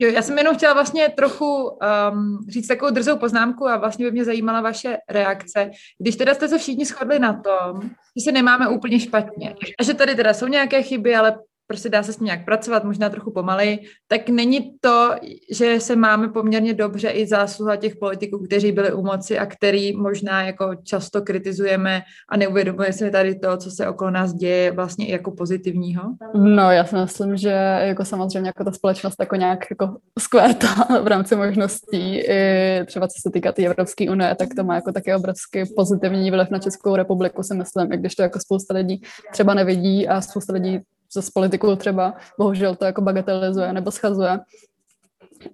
Jo, 0.01 0.09
já 0.09 0.21
jsem 0.21 0.37
jenom 0.37 0.55
chtěla 0.55 0.73
vlastně 0.73 1.09
trochu 1.09 1.69
um, 1.69 2.45
říct 2.49 2.67
takovou 2.67 2.91
drzou 2.91 3.17
poznámku 3.17 3.67
a 3.67 3.77
vlastně 3.77 4.05
by 4.05 4.11
mě 4.11 4.25
zajímala 4.25 4.61
vaše 4.61 4.97
reakce. 5.09 5.71
Když 5.99 6.15
teda 6.15 6.33
jste 6.33 6.47
se 6.47 6.57
všichni 6.57 6.85
shodli 6.85 7.19
na 7.19 7.33
tom, 7.33 7.81
že 8.17 8.23
se 8.23 8.31
nemáme 8.31 8.69
úplně 8.69 8.99
špatně 8.99 9.55
a 9.79 9.83
že 9.83 9.93
tady 9.93 10.15
teda 10.15 10.33
jsou 10.33 10.47
nějaké 10.47 10.83
chyby, 10.83 11.15
ale 11.15 11.39
prostě 11.71 11.89
dá 11.89 12.03
se 12.03 12.13
s 12.13 12.19
ní 12.19 12.25
nějak 12.25 12.45
pracovat, 12.45 12.83
možná 12.83 13.09
trochu 13.09 13.31
pomalej, 13.31 13.79
tak 14.07 14.29
není 14.29 14.71
to, 14.81 15.15
že 15.51 15.79
se 15.79 15.95
máme 15.95 16.27
poměrně 16.27 16.73
dobře 16.73 17.09
i 17.09 17.27
zásluha 17.27 17.75
těch 17.75 17.95
politiků, 17.95 18.43
kteří 18.43 18.71
byli 18.71 18.93
u 18.93 19.01
moci 19.01 19.39
a 19.39 19.45
který 19.45 19.95
možná 19.95 20.43
jako 20.43 20.75
často 20.83 21.21
kritizujeme 21.21 22.01
a 22.29 22.37
neuvědomuje 22.37 22.93
se 22.93 23.11
tady 23.11 23.35
to, 23.35 23.57
co 23.57 23.71
se 23.71 23.87
okolo 23.87 24.11
nás 24.11 24.33
děje 24.33 24.71
vlastně 24.71 25.07
i 25.07 25.11
jako 25.11 25.31
pozitivního? 25.31 26.03
No, 26.35 26.71
já 26.71 26.85
si 26.85 26.95
myslím, 26.95 27.37
že 27.37 27.49
jako 27.81 28.05
samozřejmě 28.05 28.49
jako 28.49 28.63
ta 28.63 28.71
společnost 28.71 29.15
jako 29.19 29.35
nějak 29.35 29.59
jako 29.69 29.97
skvěrta 30.19 30.67
v 31.03 31.07
rámci 31.07 31.35
možností, 31.35 32.19
i 32.19 32.85
třeba 32.85 33.07
co 33.07 33.21
se 33.21 33.29
týká 33.33 33.51
té 33.51 33.61
tý 33.61 33.65
Evropské 33.65 34.09
unie, 34.09 34.35
tak 34.35 34.49
to 34.55 34.63
má 34.63 34.75
jako 34.75 34.91
taky 34.91 35.15
obrovský 35.15 35.59
pozitivní 35.75 36.31
vliv 36.31 36.49
na 36.49 36.59
Českou 36.59 36.95
republiku, 36.95 37.43
si 37.43 37.53
myslím, 37.53 37.93
i 37.93 37.97
když 37.97 38.15
to 38.15 38.21
jako 38.21 38.39
spousta 38.39 38.73
lidí 38.73 39.01
třeba 39.31 39.53
nevidí 39.53 40.07
a 40.07 40.21
spousta 40.21 40.53
lidí 40.53 40.79
z 41.19 41.29
politiku 41.29 41.75
třeba 41.75 42.13
bohužel 42.39 42.75
to 42.75 42.85
jako 42.85 43.01
bagatelizuje 43.01 43.73
nebo 43.73 43.91
schazuje. 43.91 44.39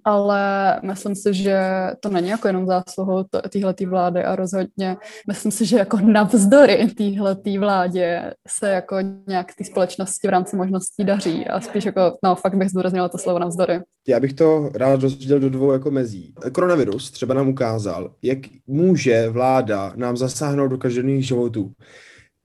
Ale 0.04 0.40
myslím 0.82 1.14
si, 1.14 1.34
že 1.34 1.60
to 2.00 2.08
není 2.08 2.28
jako 2.28 2.46
jenom 2.48 2.66
zásluhou 2.66 3.24
téhletý 3.50 3.86
vlády 3.86 4.24
a 4.24 4.36
rozhodně 4.36 4.96
myslím 5.28 5.52
si, 5.52 5.66
že 5.66 5.78
jako 5.78 5.98
navzdory 6.00 6.86
téhletý 6.96 7.58
vládě 7.58 8.34
se 8.48 8.70
jako 8.70 8.96
nějak 9.28 9.54
té 9.54 9.64
společnosti 9.64 10.28
v 10.28 10.30
rámci 10.30 10.56
možností 10.56 11.04
daří 11.04 11.46
a 11.46 11.60
spíš 11.60 11.84
jako, 11.84 12.18
no 12.24 12.34
fakt 12.34 12.54
bych 12.54 12.70
zdůraznila 12.70 13.08
to 13.08 13.18
slovo 13.18 13.38
navzdory. 13.38 13.80
Já 14.08 14.20
bych 14.20 14.32
to 14.32 14.70
rád 14.74 15.00
rozdělil 15.00 15.40
do 15.40 15.50
dvou 15.50 15.72
jako 15.72 15.90
mezí. 15.90 16.34
Koronavirus 16.52 17.10
třeba 17.10 17.34
nám 17.34 17.48
ukázal, 17.48 18.10
jak 18.22 18.38
může 18.66 19.28
vláda 19.28 19.92
nám 19.96 20.16
zasáhnout 20.16 20.68
do 20.68 20.78
každodenních 20.78 21.26
životů 21.26 21.72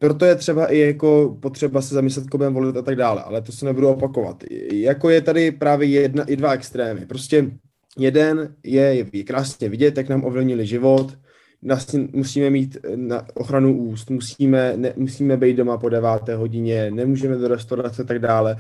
proto 0.03 0.25
je 0.25 0.35
třeba 0.35 0.65
i 0.65 0.79
jako 0.79 1.37
potřeba 1.41 1.81
se 1.81 1.95
zamyslet, 1.95 2.29
koho 2.29 2.37
budeme 2.37 2.53
volit 2.53 2.77
a 2.77 2.81
tak 2.81 2.95
dále, 2.95 3.21
ale 3.21 3.41
to 3.41 3.51
se 3.51 3.65
nebudu 3.65 3.87
opakovat. 3.87 4.43
Jako 4.71 5.09
je 5.09 5.21
tady 5.21 5.51
právě 5.51 5.87
jedna 5.87 6.23
i 6.23 6.35
dva 6.35 6.51
extrémy. 6.51 7.05
Prostě 7.05 7.51
jeden 7.97 8.55
je, 8.63 9.05
je 9.13 9.23
krásně 9.23 9.69
vidět, 9.69 9.97
jak 9.97 10.09
nám 10.09 10.25
ovlivnili 10.25 10.65
život, 10.65 11.17
vlastně 11.61 12.07
musíme 12.13 12.49
mít 12.49 12.77
na 12.95 13.25
ochranu 13.33 13.77
úst, 13.77 14.09
musíme, 14.09 14.73
ne, 14.75 14.93
musíme 14.95 15.37
být 15.37 15.57
doma 15.57 15.77
po 15.77 15.89
deváté 15.89 16.35
hodině, 16.35 16.91
nemůžeme 16.91 17.35
do 17.35 17.47
restaurace 17.47 18.01
a 18.01 18.05
tak 18.05 18.19
dále. 18.19 18.57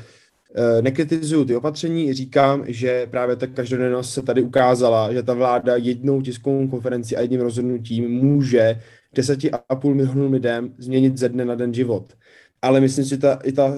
E, 0.55 0.81
nekritizuju 0.81 1.45
ty 1.45 1.55
opatření, 1.55 2.13
říkám, 2.13 2.63
že 2.67 3.07
právě 3.11 3.35
ta 3.35 3.47
každodennost 3.47 4.13
se 4.13 4.21
tady 4.21 4.41
ukázala, 4.41 5.13
že 5.13 5.23
ta 5.23 5.33
vláda 5.33 5.75
jednou 5.75 6.21
tiskovou 6.21 6.67
konferenci 6.67 7.15
a 7.15 7.21
jedním 7.21 7.41
rozhodnutím 7.41 8.09
může 8.09 8.79
deseti 9.13 9.51
a 9.69 9.75
půl 9.75 9.95
milionů 9.95 10.31
lidem 10.31 10.73
změnit 10.77 11.17
ze 11.17 11.29
dne 11.29 11.45
na 11.45 11.55
den 11.55 11.73
život. 11.73 12.13
Ale 12.61 12.81
myslím 12.81 13.03
si, 13.03 13.09
že 13.09 13.17
ta, 13.17 13.39
i 13.43 13.51
ta 13.51 13.65
uh, 13.65 13.75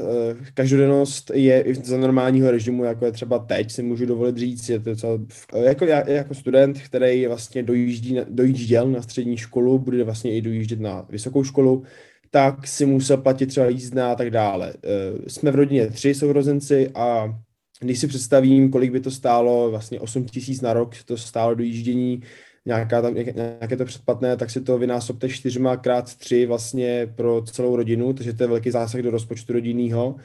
každodennost 0.53 1.31
je 1.33 1.61
i 1.61 1.75
za 1.75 1.97
normálního 1.97 2.51
režimu, 2.51 2.83
jako 2.83 3.05
je 3.05 3.11
třeba 3.11 3.39
teď, 3.39 3.71
si 3.71 3.83
můžu 3.83 4.05
dovolit 4.05 4.37
říct, 4.37 4.69
je 4.69 4.79
to 4.79 4.89
docela, 4.89 5.19
jako, 5.61 5.85
já, 5.85 6.09
jako 6.09 6.33
student, 6.33 6.81
který 6.81 7.27
vlastně 7.27 7.63
dojíždí, 7.63 8.17
dojížděl 8.29 8.91
na 8.91 9.01
střední 9.01 9.37
školu, 9.37 9.79
bude 9.79 10.03
vlastně 10.03 10.37
i 10.37 10.41
dojíždět 10.41 10.79
na 10.79 11.05
vysokou 11.09 11.43
školu, 11.43 11.83
tak 12.31 12.67
si 12.67 12.85
musel 12.85 13.17
platit 13.17 13.45
třeba 13.45 13.67
jízdná 13.67 14.11
a 14.11 14.15
tak 14.15 14.29
dále. 14.29 14.73
Uh, 14.73 15.25
jsme 15.27 15.51
v 15.51 15.55
rodině 15.55 15.87
tři 15.87 16.13
sourozenci 16.13 16.89
a 16.95 17.39
když 17.79 17.99
si 17.99 18.07
představím, 18.07 18.71
kolik 18.71 18.91
by 18.91 18.99
to 18.99 19.11
stálo, 19.11 19.71
vlastně 19.71 19.99
8 19.99 20.25
tisíc 20.25 20.61
na 20.61 20.73
rok 20.73 21.03
to 21.05 21.17
stálo 21.17 21.55
dojíždění, 21.55 22.21
nějaká 22.65 23.01
tam, 23.01 23.13
nějaké 23.13 23.77
to 23.77 23.85
předplatné, 23.85 24.37
tak 24.37 24.49
si 24.49 24.61
to 24.61 24.77
vynásobte 24.77 25.29
čtyřma 25.29 25.77
krát 25.77 26.15
tři 26.15 26.45
vlastně 26.45 27.07
pro 27.15 27.41
celou 27.41 27.75
rodinu, 27.75 28.13
takže 28.13 28.33
to 28.33 28.43
je 28.43 28.47
velký 28.47 28.71
zásah 28.71 29.01
do 29.01 29.11
rozpočtu 29.11 29.53
rodinného. 29.53 30.15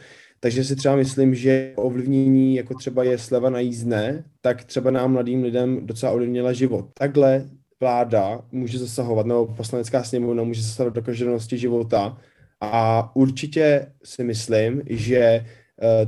Takže 0.41 0.65
si 0.65 0.77
třeba 0.77 0.97
myslím, 0.97 1.35
že 1.35 1.73
ovlivnění, 1.77 2.57
jako 2.57 2.75
třeba 2.75 3.05
je 3.05 3.19
sleva 3.19 3.51
na 3.51 3.61
jízdné, 3.61 4.25
tak 4.41 4.65
třeba 4.65 4.91
nám 4.91 5.13
mladým 5.13 5.43
lidem 5.43 5.87
docela 5.87 6.13
ovlivnila 6.13 6.53
život. 6.53 6.87
Takhle 6.95 7.47
vláda 7.81 8.41
může 8.53 8.79
zasahovat, 8.79 9.27
nebo 9.27 9.47
poslanecká 9.47 10.05
sněmovna 10.05 10.43
může 10.43 10.63
zasahovat 10.63 10.95
do 10.95 11.03
každodennosti 11.03 11.59
života 11.59 12.19
a 12.61 13.11
určitě 13.17 13.87
si 14.05 14.25
myslím, 14.25 14.83
že 14.87 15.47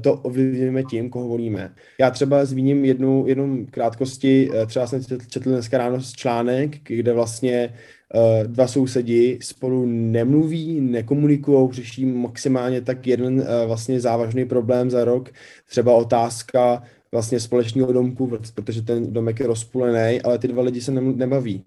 to 0.01 0.15
ovlivňujeme 0.15 0.83
tím, 0.83 1.11
koho 1.11 1.29
volíme. 1.29 1.75
Já 2.01 2.11
třeba 2.11 2.45
zmíním 2.45 2.85
jednu, 2.85 3.25
jednu 3.27 3.67
krátkosti, 3.71 4.51
eh, 4.55 4.67
třeba 4.67 4.87
jsem 4.87 5.03
četl 5.29 5.51
dneska 5.51 5.79
ráno 5.79 5.99
článek, 6.01 6.79
kde 6.89 7.13
vlastně 7.13 7.75
eh, 8.15 8.45
dva 8.47 8.67
sousedi 8.67 9.39
spolu 9.43 9.87
nemluví, 9.87 10.81
nekomunikují, 10.81 11.73
řeší 11.73 12.05
maximálně 12.07 12.81
tak 12.81 13.07
jeden 13.07 13.47
vlastně 13.67 14.01
závažný 14.01 14.45
problém 14.45 14.91
za 14.91 15.05
rok, 15.05 15.31
třeba 15.67 15.95
otázka 15.95 16.83
vlastně 17.13 17.41
společného 17.41 17.93
domku, 17.93 18.39
protože 18.55 18.83
ten 18.83 19.13
domek 19.13 19.41
je 19.41 19.47
rozpulený, 19.47 20.23
ale 20.23 20.39
ty 20.39 20.49
dva 20.49 20.63
lidi 20.63 20.81
se 20.81 20.93
nebaví. 20.93 21.65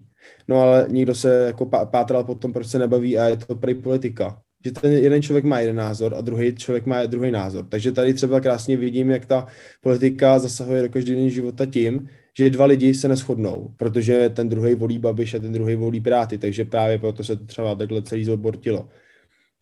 No 0.48 0.60
ale 0.60 0.86
někdo 0.88 1.14
se 1.14 1.46
jako 1.46 1.66
pátral 1.66 2.24
potom, 2.24 2.52
proč 2.52 2.66
se 2.66 2.78
nebaví 2.78 3.18
a 3.18 3.24
je 3.24 3.36
to 3.36 3.54
prý 3.54 3.74
politika 3.74 4.42
že 4.66 4.72
ten 4.72 4.92
jeden 4.92 5.22
člověk 5.22 5.44
má 5.44 5.60
jeden 5.60 5.76
názor 5.76 6.14
a 6.14 6.20
druhý 6.20 6.54
člověk 6.54 6.86
má 6.86 7.06
druhý 7.06 7.30
názor. 7.30 7.64
Takže 7.68 7.92
tady 7.92 8.14
třeba 8.14 8.40
krásně 8.40 8.76
vidím, 8.76 9.10
jak 9.10 9.26
ta 9.26 9.46
politika 9.80 10.38
zasahuje 10.38 10.82
do 10.82 10.88
každodenního 10.88 11.30
života 11.30 11.66
tím, 11.66 12.08
že 12.38 12.50
dva 12.50 12.66
lidi 12.66 12.94
se 12.94 13.08
neschodnou, 13.08 13.70
protože 13.76 14.28
ten 14.28 14.48
druhý 14.48 14.74
volí 14.74 14.98
Babiš 14.98 15.34
a 15.34 15.38
ten 15.38 15.52
druhý 15.52 15.76
volí 15.76 16.00
Piráty, 16.00 16.38
takže 16.38 16.64
právě 16.64 16.98
proto 16.98 17.24
se 17.24 17.36
to 17.36 17.44
třeba 17.44 17.74
takhle 17.74 18.02
celý 18.02 18.24
zbortilo. 18.24 18.88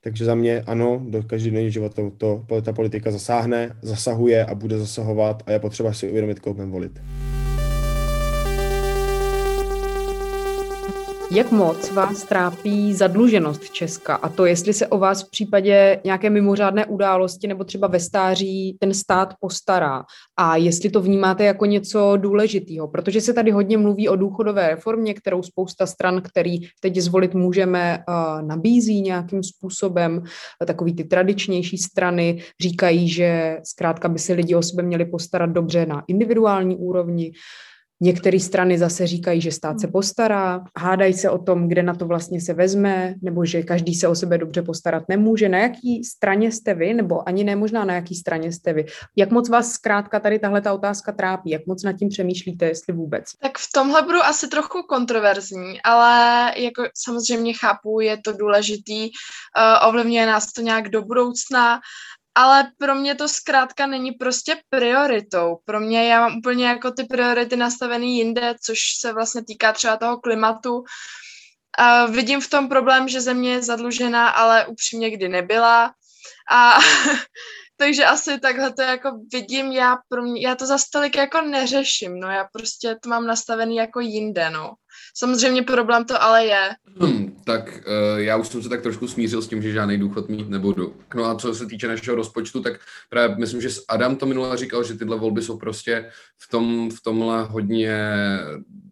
Takže 0.01 0.25
za 0.25 0.35
mě 0.35 0.63
ano, 0.67 1.07
do 1.09 1.23
každodenního 1.23 1.71
života 1.71 2.03
to, 2.19 2.43
to, 2.47 2.63
ta 2.63 2.73
politika 2.73 3.11
zasáhne, 3.11 3.77
zasahuje 3.83 4.45
a 4.45 4.55
bude 4.55 4.79
zasahovat 4.79 5.43
a 5.47 5.53
je 5.53 5.59
potřeba 5.59 5.93
si 5.93 6.11
uvědomit, 6.11 6.41
koho 6.41 6.67
volit. 6.67 7.01
Jak 11.35 11.53
moc 11.53 11.91
vás 11.91 12.25
trápí 12.25 12.95
zadluženost 12.95 13.71
Česka 13.71 14.15
a 14.15 14.29
to, 14.29 14.47
jestli 14.47 14.73
se 14.73 14.87
o 14.87 14.99
vás 14.99 15.23
v 15.23 15.31
případě 15.31 16.01
nějaké 16.05 16.31
mimořádné 16.31 16.87
události 16.87 17.47
nebo 17.47 17.65
třeba 17.65 17.89
ve 17.89 18.01
stáří 18.01 18.77
ten 18.81 18.95
stát 18.95 19.35
postará 19.41 20.05
a 20.37 20.57
jestli 20.57 20.91
to 20.91 21.01
vnímáte 21.01 21.45
jako 21.45 21.67
něco 21.67 22.17
důležitého, 22.17 22.89
protože 22.89 23.21
se 23.21 23.33
tady 23.33 23.51
hodně 23.51 23.79
mluví 23.79 24.09
o 24.09 24.17
důchodové 24.17 24.69
reformě, 24.69 25.15
kterou 25.15 25.43
spousta 25.43 25.87
stran, 25.87 26.23
který 26.23 26.59
teď 26.81 26.97
zvolit 26.97 27.35
můžeme, 27.35 27.99
nabízí 28.47 29.01
nějakým 29.01 29.43
způsobem. 29.43 30.23
Takový 30.67 30.95
ty 30.95 31.05
tradičnější 31.05 31.79
strany 31.79 32.43
říkají, 32.61 33.09
že 33.09 33.59
zkrátka 33.65 34.09
by 34.09 34.19
se 34.19 34.33
lidi 34.33 34.55
o 34.55 34.63
sebe 34.63 34.83
měli 34.83 35.05
postarat 35.05 35.51
dobře 35.51 35.87
na 35.87 36.05
individuální 36.09 36.77
úrovni. 36.77 37.33
Některé 38.01 38.41
strany 38.41 38.79
zase 38.79 39.07
říkají, 39.07 39.41
že 39.41 39.53
stát 39.53 39.81
se 39.81 39.89
postará, 39.89 40.65
hádají 40.79 41.15
se 41.15 41.31
o 41.31 41.39
tom, 41.39 41.69
kde 41.69 41.83
na 41.83 41.95
to 41.95 42.07
vlastně 42.07 42.41
se 42.41 42.55
vezme, 42.55 43.15
nebo 43.23 43.45
že 43.45 43.63
každý 43.63 43.95
se 43.95 44.09
o 44.09 44.15
sebe 44.15 44.39
dobře 44.39 44.63
postarat 44.63 45.03
nemůže. 45.09 45.49
Na 45.49 45.59
jaký 45.59 46.05
straně 46.05 46.53
jste 46.53 46.75
vy, 46.75 46.95
nebo 46.95 47.29
ani 47.29 47.45
ne 47.45 47.57
možná 47.57 47.85
na 47.85 47.95
jaký 47.95 48.15
straně 48.15 48.53
jste 48.53 48.73
vy? 48.73 48.87
Jak 49.17 49.31
moc 49.31 49.49
vás 49.49 49.73
zkrátka 49.73 50.21
tady 50.21 50.39
tahle 50.39 50.61
ta 50.61 50.73
otázka 50.73 51.13
trápí? 51.13 51.51
Jak 51.51 51.67
moc 51.67 51.83
nad 51.83 51.93
tím 51.93 52.09
přemýšlíte, 52.09 52.67
jestli 52.67 52.95
vůbec? 52.95 53.25
Tak 53.43 53.59
v 53.59 53.69
tomhle 53.75 54.03
budu 54.03 54.19
asi 54.19 54.49
trochu 54.49 54.83
kontroverzní, 54.83 55.83
ale 55.83 56.53
jako 56.57 56.83
samozřejmě 56.97 57.55
chápu, 57.55 58.01
je 58.01 58.17
to 58.25 58.33
důležitý, 58.33 59.11
uh, 59.11 59.89
ovlivňuje 59.89 60.27
nás 60.27 60.53
to 60.53 60.63
nějak 60.63 60.89
do 60.89 61.03
budoucna 61.03 61.81
ale 62.35 62.71
pro 62.79 62.95
mě 62.95 63.15
to 63.15 63.29
zkrátka 63.29 63.87
není 63.87 64.13
prostě 64.13 64.57
prioritou. 64.69 65.57
Pro 65.65 65.81
mě 65.81 66.09
já 66.09 66.21
mám 66.21 66.39
úplně 66.39 66.67
jako 66.67 66.91
ty 66.91 67.05
priority 67.05 67.57
nastavený 67.57 68.19
jinde, 68.19 68.55
což 68.63 68.79
se 69.01 69.13
vlastně 69.13 69.45
týká 69.45 69.73
třeba 69.73 69.97
toho 69.97 70.21
klimatu. 70.21 70.85
A 71.79 72.07
vidím 72.07 72.41
v 72.41 72.51
tom 72.51 72.69
problém, 72.69 73.09
že 73.09 73.21
země 73.21 73.53
je 73.53 73.63
zadlužená, 73.63 74.29
ale 74.29 74.67
upřímně 74.67 75.11
kdy 75.11 75.29
nebyla. 75.29 75.93
A 76.51 76.79
takže 77.77 78.05
asi 78.05 78.41
takhle 78.41 78.73
to 78.73 78.83
jako 78.83 79.11
vidím, 79.33 79.73
já, 79.73 79.97
pro 80.09 80.23
mě, 80.23 80.47
já 80.47 80.55
to 80.55 80.67
za 80.67 80.79
stolik 80.79 81.17
jako 81.17 81.41
neřeším, 81.41 82.21
no 82.21 82.31
já 82.31 82.49
prostě 82.53 82.97
to 83.03 83.09
mám 83.09 83.27
nastavený 83.27 83.77
jako 83.77 84.01
jinde, 84.01 84.51
no. 84.51 84.75
Samozřejmě 85.17 85.63
problém 85.63 86.05
to 86.05 86.23
ale 86.23 86.47
je. 86.47 86.69
Hmm, 87.01 87.37
tak 87.45 87.69
uh, 87.69 88.21
já 88.21 88.37
už 88.37 88.49
jsem 88.49 88.63
se 88.63 88.69
tak 88.69 88.83
trošku 88.83 89.09
smířil 89.09 89.43
s 89.43 89.49
tím, 89.49 89.63
že 89.63 89.73
žádný 89.73 89.99
důchod 89.99 90.29
mít 90.29 90.49
nebudu. 90.49 90.95
No 91.15 91.25
a 91.25 91.35
co 91.35 91.55
se 91.55 91.67
týče 91.67 91.89
našeho 91.89 92.17
rozpočtu, 92.17 92.63
tak 92.63 92.73
právě 93.11 93.37
myslím, 93.37 93.61
že 93.61 93.69
Adam 93.89 94.17
to 94.17 94.27
minule 94.27 94.57
říkal, 94.57 94.85
že 94.85 94.95
tyhle 94.95 95.19
volby 95.19 95.43
jsou 95.43 95.59
prostě 95.59 96.11
v, 96.39 96.51
tom, 96.51 96.91
v 96.91 97.03
tomhle 97.03 97.43
hodně 97.43 98.17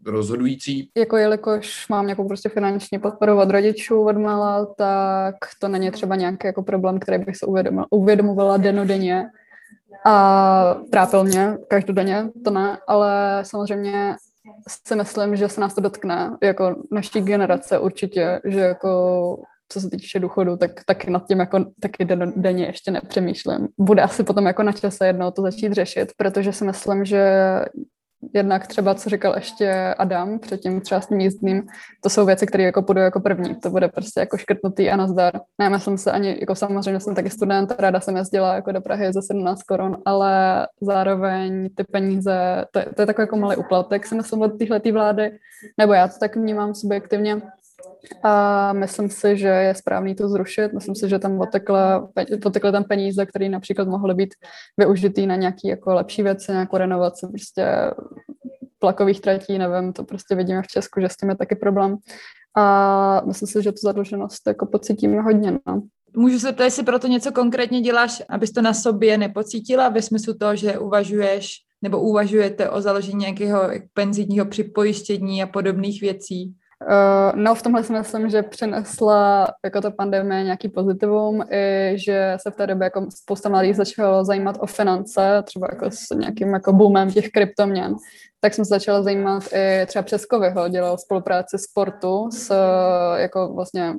rozhodující. 0.06 0.90
Jako 0.96 1.16
jelikož 1.16 1.88
mám 1.88 2.06
nějakou 2.06 2.28
prostě 2.28 2.48
finanční 2.48 2.98
podporu 2.98 3.40
od 3.40 3.50
rodičů 3.50 4.04
od 4.04 4.16
mala, 4.16 4.66
tak 4.66 5.34
to 5.58 5.68
není 5.68 5.90
třeba 5.90 6.16
nějaký 6.16 6.46
jako 6.46 6.62
problém, 6.62 7.00
který 7.00 7.24
bych 7.24 7.36
se 7.36 7.46
uvědomovala, 7.46 7.86
uvědomovala 7.90 8.56
denodenně 8.56 9.24
a 10.04 10.74
trápil 10.92 11.24
mě 11.24 11.56
každodenně, 11.68 12.28
to 12.44 12.50
ne, 12.50 12.78
ale 12.88 13.40
samozřejmě 13.42 14.16
si 14.86 14.96
myslím, 14.96 15.36
že 15.36 15.48
se 15.48 15.60
nás 15.60 15.74
to 15.74 15.80
dotkne, 15.80 16.36
jako 16.42 16.76
naší 16.90 17.20
generace 17.20 17.78
určitě, 17.78 18.40
že 18.44 18.60
jako 18.60 19.36
co 19.68 19.80
se 19.80 19.90
týče 19.90 20.20
důchodu, 20.20 20.56
tak 20.56 20.70
taky 20.86 21.10
nad 21.10 21.26
tím 21.26 21.40
jako 21.40 21.64
taky 21.80 22.04
denně 22.36 22.66
ještě 22.66 22.90
nepřemýšlím. 22.90 23.68
Bude 23.78 24.02
asi 24.02 24.24
potom 24.24 24.46
jako 24.46 24.62
na 24.62 24.72
čase 24.72 25.06
jednou 25.06 25.30
to 25.30 25.42
začít 25.42 25.72
řešit, 25.72 26.12
protože 26.16 26.52
si 26.52 26.64
myslím, 26.64 27.04
že 27.04 27.34
jednak 28.34 28.66
třeba, 28.66 28.94
co 28.94 29.10
říkal 29.10 29.34
ještě 29.34 29.94
Adam 29.98 30.38
předtím 30.38 30.80
třeba 30.80 31.00
s 31.00 31.06
tím 31.06 31.20
jízdným, 31.20 31.62
to 32.00 32.10
jsou 32.10 32.26
věci, 32.26 32.46
které 32.46 32.64
jako 32.64 32.82
půjdou 32.82 33.00
jako 33.00 33.20
první. 33.20 33.54
To 33.54 33.70
bude 33.70 33.88
prostě 33.88 34.20
jako 34.20 34.36
škrtnutý 34.36 34.90
a 34.90 34.96
nazdar. 34.96 35.32
Ne, 35.58 35.80
jsem 35.80 35.98
se 35.98 36.12
ani, 36.12 36.36
jako 36.40 36.54
samozřejmě 36.54 37.00
jsem 37.00 37.14
taky 37.14 37.30
student, 37.30 37.74
ráda 37.78 38.00
jsem 38.00 38.16
jezdila 38.16 38.54
jako 38.54 38.72
do 38.72 38.80
Prahy 38.80 39.12
za 39.12 39.22
17 39.22 39.62
korun, 39.62 39.96
ale 40.04 40.66
zároveň 40.80 41.68
ty 41.74 41.84
peníze, 41.84 42.64
to, 42.70 42.80
to 42.96 43.02
je 43.02 43.06
takový 43.06 43.22
jako 43.22 43.36
malý 43.36 43.56
uplatek, 43.56 44.06
si 44.06 44.14
myslím 44.14 44.42
od 44.42 44.58
téhle 44.58 44.80
vlády, 44.92 45.38
nebo 45.78 45.92
já 45.92 46.08
to 46.08 46.14
tak 46.20 46.36
vnímám 46.36 46.74
subjektivně, 46.74 47.42
a 48.22 48.72
myslím 48.72 49.10
si, 49.10 49.36
že 49.36 49.48
je 49.48 49.74
správný 49.74 50.14
to 50.14 50.28
zrušit. 50.28 50.72
Myslím 50.72 50.94
si, 50.94 51.08
že 51.08 51.18
tam 51.18 51.38
potekly 52.42 52.72
tam 52.72 52.84
peníze, 52.84 53.26
které 53.26 53.48
například 53.48 53.88
mohly 53.88 54.14
být 54.14 54.34
využitý 54.78 55.26
na 55.26 55.36
nějaké 55.36 55.68
jako 55.68 55.94
lepší 55.94 56.22
věci, 56.22 56.52
nějakou 56.52 56.76
renovaci 56.76 57.26
prostě 57.26 57.66
plakových 58.78 59.20
tratí, 59.20 59.58
nevím, 59.58 59.92
to 59.92 60.04
prostě 60.04 60.34
vidíme 60.34 60.62
v 60.62 60.66
Česku, 60.66 61.00
že 61.00 61.08
s 61.08 61.16
tím 61.16 61.28
je 61.28 61.36
taky 61.36 61.56
problém. 61.56 61.96
A 62.56 63.22
myslím 63.26 63.48
si, 63.48 63.62
že 63.62 63.72
tu 63.72 63.78
zadluženost 63.82 64.46
jako 64.46 64.66
pocítíme 64.66 65.20
hodně. 65.20 65.58
No. 65.66 65.82
Můžu 66.16 66.38
se 66.38 66.52
ptát, 66.52 66.64
jestli 66.64 66.82
proto 66.82 67.06
něco 67.06 67.32
konkrétně 67.32 67.80
děláš, 67.80 68.22
abys 68.28 68.52
to 68.52 68.62
na 68.62 68.74
sobě 68.74 69.18
nepocítila, 69.18 69.88
ve 69.88 70.02
smyslu 70.02 70.34
toho, 70.34 70.56
že 70.56 70.78
uvažuješ 70.78 71.56
nebo 71.82 72.00
uvažujete 72.00 72.70
o 72.70 72.80
založení 72.80 73.18
nějakého 73.18 73.62
penzijního 73.92 74.46
připojištění 74.46 75.42
a 75.42 75.46
podobných 75.46 76.00
věcí? 76.00 76.54
Uh, 76.82 77.38
no 77.40 77.54
v 77.54 77.62
tomhle 77.62 77.84
si 77.84 77.92
myslím, 77.92 78.30
že 78.30 78.42
přinesla 78.42 79.48
jako 79.64 79.80
ta 79.80 79.90
pandemie 79.90 80.44
nějaký 80.44 80.68
pozitivum 80.68 81.42
i 81.50 81.92
že 81.96 82.36
se 82.40 82.50
v 82.50 82.56
té 82.56 82.66
době 82.66 82.84
jako 82.84 83.06
spousta 83.10 83.48
mladých 83.48 83.76
začalo 83.76 84.24
zajímat 84.24 84.56
o 84.60 84.66
finance, 84.66 85.42
třeba 85.44 85.68
jako 85.72 85.90
s 85.90 86.14
nějakým 86.14 86.52
jako 86.52 86.72
boomem 86.72 87.10
těch 87.10 87.28
kryptoměn, 87.28 87.94
tak 88.40 88.54
jsem 88.54 88.64
se 88.64 88.68
začala 88.68 89.02
zajímat 89.02 89.42
i 89.52 89.86
třeba 89.86 90.02
přes 90.02 90.26
Kovyho, 90.26 90.68
dělal 90.68 90.98
spolupráci 90.98 91.58
sportu 91.58 92.30
s 92.30 92.54
jako 93.16 93.52
vlastně 93.54 93.94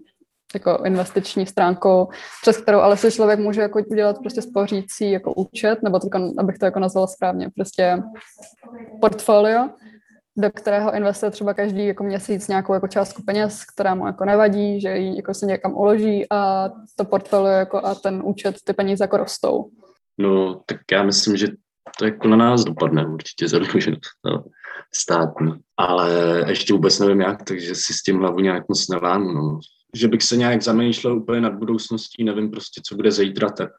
jako 0.54 0.84
investiční 0.86 1.46
stránkou, 1.46 2.08
přes 2.42 2.58
kterou 2.58 2.80
ale 2.80 2.98
si 2.98 3.12
člověk 3.12 3.40
může 3.40 3.62
jako 3.62 3.80
udělat 3.92 4.20
prostě 4.20 4.42
spořící 4.42 5.12
jako 5.12 5.34
účet, 5.34 5.84
nebo 5.84 6.00
to, 6.00 6.08
abych 6.38 6.58
to 6.58 6.66
jako 6.66 6.80
nazvala 6.80 7.08
správně, 7.08 7.50
prostě 7.56 7.98
portfolio, 9.02 9.70
do 10.38 10.50
kterého 10.52 10.96
investuje 10.96 11.32
třeba 11.32 11.54
každý 11.54 11.86
jako 11.86 12.04
měsíc 12.04 12.48
nějakou 12.48 12.74
jako 12.74 12.88
částku 12.88 13.24
peněz, 13.24 13.66
která 13.66 13.96
mu 13.96 14.08
jako 14.08 14.26
nevadí, 14.26 14.82
že 14.82 14.90
ji 14.90 15.16
jako 15.16 15.34
se 15.34 15.46
někam 15.46 15.78
uloží 15.78 16.26
a 16.30 16.70
to 16.96 17.06
portfolio 17.06 17.54
jako 17.54 17.86
a 17.86 17.96
ten 17.96 18.22
účet, 18.26 18.56
ty 18.64 18.74
peníze 18.74 19.04
jako 19.04 19.18
rostou. 19.18 19.70
No, 20.18 20.62
tak 20.66 20.78
já 20.92 21.04
myslím, 21.04 21.38
že 21.38 21.48
to 22.00 22.06
jako 22.06 22.28
na 22.28 22.36
nás 22.36 22.64
dopadne 22.64 23.08
určitě 23.08 23.48
zadluženost 23.48 24.02
no, 24.26 24.44
státní. 24.94 25.54
Ale 25.78 26.12
ještě 26.48 26.74
vůbec 26.74 27.00
nevím 27.00 27.22
jak, 27.22 27.44
takže 27.44 27.76
si 27.76 27.94
s 27.94 28.04
tím 28.04 28.20
hlavu 28.20 28.40
nějak 28.40 28.70
moc 28.70 28.88
nevánu. 28.88 29.34
No. 29.34 29.60
Že 29.96 30.08
bych 30.08 30.24
se 30.24 30.38
nějak 30.38 30.62
zamýšlel 30.62 31.18
úplně 31.18 31.42
nad 31.42 31.54
budoucností, 31.54 32.24
nevím 32.24 32.52
prostě, 32.52 32.82
co 32.86 32.96
bude 32.96 33.12
zítra, 33.12 33.50
tak 33.50 33.70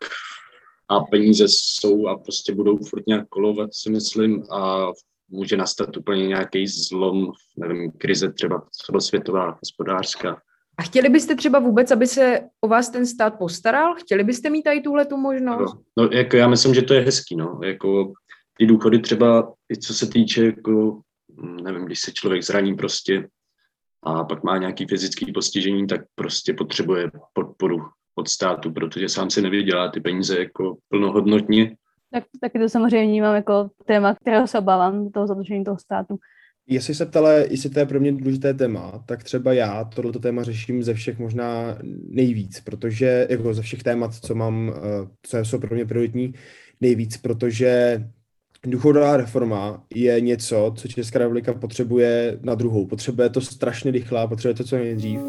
a 0.89 1.01
peníze 1.01 1.45
jsou 1.49 2.07
a 2.07 2.19
prostě 2.19 2.55
budou 2.55 2.79
furt 2.79 3.07
nějak 3.07 3.29
kolovat, 3.29 3.71
si 3.73 3.91
myslím, 3.91 4.43
a 4.51 4.87
může 5.29 5.57
nastat 5.57 5.97
úplně 5.97 6.27
nějaký 6.27 6.67
zlom, 6.67 7.33
nevím, 7.57 7.93
krize 7.93 8.33
třeba 8.33 8.67
celosvětová, 8.71 9.59
hospodářská. 9.63 10.41
A 10.79 10.83
chtěli 10.83 11.09
byste 11.09 11.35
třeba 11.35 11.59
vůbec, 11.59 11.91
aby 11.91 12.07
se 12.07 12.41
o 12.61 12.69
vás 12.69 12.91
ten 12.91 13.07
stát 13.07 13.39
postaral? 13.39 13.95
Chtěli 13.95 14.25
byste 14.25 14.51
mít 14.51 14.63
tady 14.63 14.81
tuhle 14.81 15.07
tu 15.07 15.17
možnost? 15.17 15.75
No, 15.97 16.05
no, 16.05 16.11
jako 16.13 16.37
já 16.37 16.49
myslím, 16.49 16.75
že 16.75 16.83
to 16.83 16.95
je 16.95 17.01
hezký, 17.01 17.37
no, 17.37 17.61
jako 17.65 18.13
ty 18.59 18.67
důchody 18.67 18.99
třeba, 18.99 19.53
i 19.73 19.77
co 19.77 19.95
se 19.95 20.07
týče, 20.07 20.45
jako, 20.45 21.01
hm, 21.43 21.57
nevím, 21.57 21.85
když 21.85 22.01
se 22.01 22.13
člověk 22.13 22.43
zraní 22.43 22.75
prostě 22.75 23.29
a 24.03 24.25
pak 24.25 24.45
má 24.45 24.59
nějaký 24.59 24.87
fyzický 24.87 25.33
postižení, 25.33 25.87
tak 25.87 26.01
prostě 26.15 26.55
potřebuje 26.55 27.11
podporu 27.33 27.79
od 28.15 28.29
státu, 28.29 28.73
protože 28.73 29.09
sám 29.09 29.31
si 29.31 29.43
nevydělá 29.43 29.89
ty 29.89 30.01
peníze 30.01 30.39
jako 30.39 30.77
plnohodnotně 30.89 31.77
tak, 32.15 32.25
taky 32.41 32.59
to 32.59 32.69
samozřejmě 32.69 33.07
vnímám 33.07 33.35
jako 33.35 33.71
téma, 33.87 34.15
kterého 34.15 34.47
se 34.47 34.59
obávám, 34.59 35.11
toho 35.11 35.27
zadlužení 35.27 35.65
toho 35.65 35.79
státu. 35.79 36.17
Jestli 36.67 36.95
se 36.95 37.07
ptala, 37.07 37.33
jestli 37.33 37.71
to 37.71 37.79
je 37.79 37.87
pro 37.87 38.01
mě 38.01 38.13
důležité 38.13 38.55
téma, 38.55 39.05
tak 39.07 39.25
třeba 39.25 39.53
já 39.53 39.85
tohleto 39.85 40.19
téma 40.19 40.43
řeším 40.43 40.83
ze 40.83 40.95
všech 40.95 41.19
možná 41.19 41.79
nejvíc, 42.09 42.61
protože 42.61 43.27
jako 43.31 43.55
ze 43.55 43.63
všech 43.63 43.83
témat, 43.83 44.15
co 44.15 44.35
mám, 44.35 44.73
eh, 44.77 45.09
co 45.23 45.39
jsou 45.39 45.59
pro 45.59 45.75
mě 45.75 45.87
prioritní, 45.87 46.35
nejvíc, 46.81 47.17
protože 47.17 48.05
důchodová 48.67 49.17
reforma 49.17 49.85
je 49.95 50.21
něco, 50.21 50.75
co 50.77 50.89
Česká 50.89 51.19
republika 51.19 51.55
potřebuje 51.55 52.39
na 52.43 52.55
druhou. 52.55 52.87
Potřebuje 52.87 53.31
to 53.31 53.41
strašně 53.41 53.91
rychle, 53.91 54.29
potřebuje 54.29 54.55
to 54.55 54.65
co 54.65 54.77
nejdřív. 54.77 55.21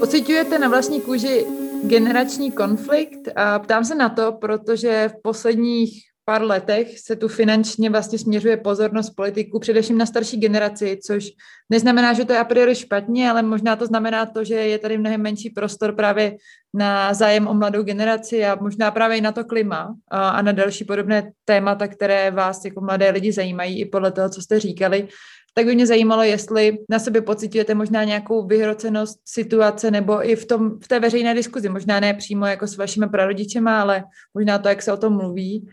Pocitujete 0.00 0.58
na 0.58 0.68
vlastní 0.68 1.00
kůži 1.00 1.44
generační 1.82 2.52
konflikt. 2.52 3.28
Ptám 3.58 3.84
se 3.84 3.94
na 3.94 4.08
to, 4.08 4.32
protože 4.32 5.08
v 5.08 5.22
posledních 5.22 6.02
pár 6.24 6.42
letech 6.42 6.98
se 6.98 7.16
tu 7.16 7.28
finančně 7.28 7.90
vlastně 7.90 8.18
směřuje 8.18 8.56
pozornost 8.56 9.10
politiků 9.10 9.58
především 9.58 9.98
na 9.98 10.06
starší 10.06 10.36
generaci, 10.36 10.98
což 11.06 11.28
neznamená, 11.70 12.12
že 12.12 12.24
to 12.24 12.32
je 12.32 12.38
a 12.38 12.44
priori 12.44 12.74
špatně, 12.74 13.30
ale 13.30 13.42
možná 13.42 13.76
to 13.76 13.86
znamená 13.86 14.26
to, 14.26 14.44
že 14.44 14.54
je 14.54 14.78
tady 14.78 14.98
mnohem 14.98 15.22
menší 15.22 15.50
prostor 15.50 15.94
právě 15.94 16.36
na 16.74 17.14
zájem 17.14 17.48
o 17.48 17.54
mladou 17.54 17.82
generaci 17.82 18.44
a 18.44 18.58
možná 18.60 18.90
právě 18.90 19.16
i 19.16 19.20
na 19.20 19.32
to 19.32 19.44
klima 19.44 19.94
a 20.10 20.42
na 20.42 20.52
další 20.52 20.84
podobné 20.84 21.32
témata, 21.44 21.88
které 21.88 22.30
vás 22.30 22.64
jako 22.64 22.80
mladé 22.80 23.10
lidi 23.10 23.32
zajímají 23.32 23.80
i 23.80 23.84
podle 23.84 24.12
toho, 24.12 24.28
co 24.28 24.42
jste 24.42 24.60
říkali 24.60 25.08
tak 25.54 25.66
by 25.66 25.74
mě 25.74 25.86
zajímalo, 25.86 26.22
jestli 26.22 26.78
na 26.90 26.98
sebe 26.98 27.20
pocitujete 27.20 27.74
možná 27.74 28.04
nějakou 28.04 28.46
vyhrocenost 28.46 29.20
situace 29.24 29.90
nebo 29.90 30.30
i 30.30 30.36
v, 30.36 30.46
tom, 30.46 30.78
v 30.80 30.88
té 30.88 31.00
veřejné 31.00 31.34
diskuzi, 31.34 31.68
možná 31.68 32.00
ne 32.00 32.14
přímo 32.14 32.46
jako 32.46 32.66
s 32.66 32.76
vašimi 32.76 33.08
prarodičema, 33.08 33.80
ale 33.80 34.04
možná 34.34 34.58
to, 34.58 34.68
jak 34.68 34.82
se 34.82 34.92
o 34.92 34.96
tom 34.96 35.12
mluví. 35.16 35.68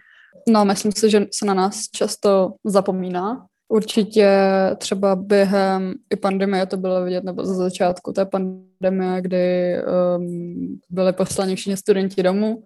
No, 0.49 0.65
myslím 0.65 0.91
si, 0.91 1.09
že 1.09 1.25
se 1.33 1.45
na 1.45 1.53
nás 1.53 1.89
často 1.91 2.53
zapomíná. 2.63 3.45
Určitě 3.67 4.29
třeba 4.77 5.15
během 5.15 5.93
i 6.13 6.15
pandemie 6.15 6.65
to 6.65 6.77
bylo 6.77 7.03
vidět, 7.03 7.23
nebo 7.23 7.45
za 7.45 7.53
začátku 7.53 8.11
té 8.11 8.25
pandemie, 8.25 9.21
kdy 9.21 9.75
um, 10.17 10.79
byli 10.89 11.13
poslani 11.13 11.55
všichni 11.55 11.77
studenti 11.77 12.23
domů, 12.23 12.63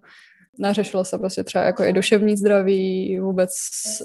neřešilo 0.60 1.04
se 1.04 1.18
prostě 1.18 1.44
třeba 1.44 1.64
jako 1.64 1.84
i 1.84 1.92
duševní 1.92 2.36
zdraví, 2.36 3.18
vůbec 3.20 3.50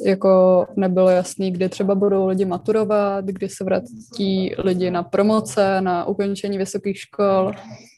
jako 0.05 0.65
nebylo 0.75 1.09
jasný, 1.09 1.51
kdy 1.51 1.69
třeba 1.69 1.95
budou 1.95 2.27
lidi 2.27 2.45
maturovat, 2.45 3.25
kdy 3.25 3.49
se 3.49 3.63
vrátí 3.63 4.55
lidi 4.57 4.91
na 4.91 5.03
promoce, 5.03 5.81
na 5.81 6.05
ukončení 6.05 6.57
vysokých 6.57 6.97
škol, 6.97 7.51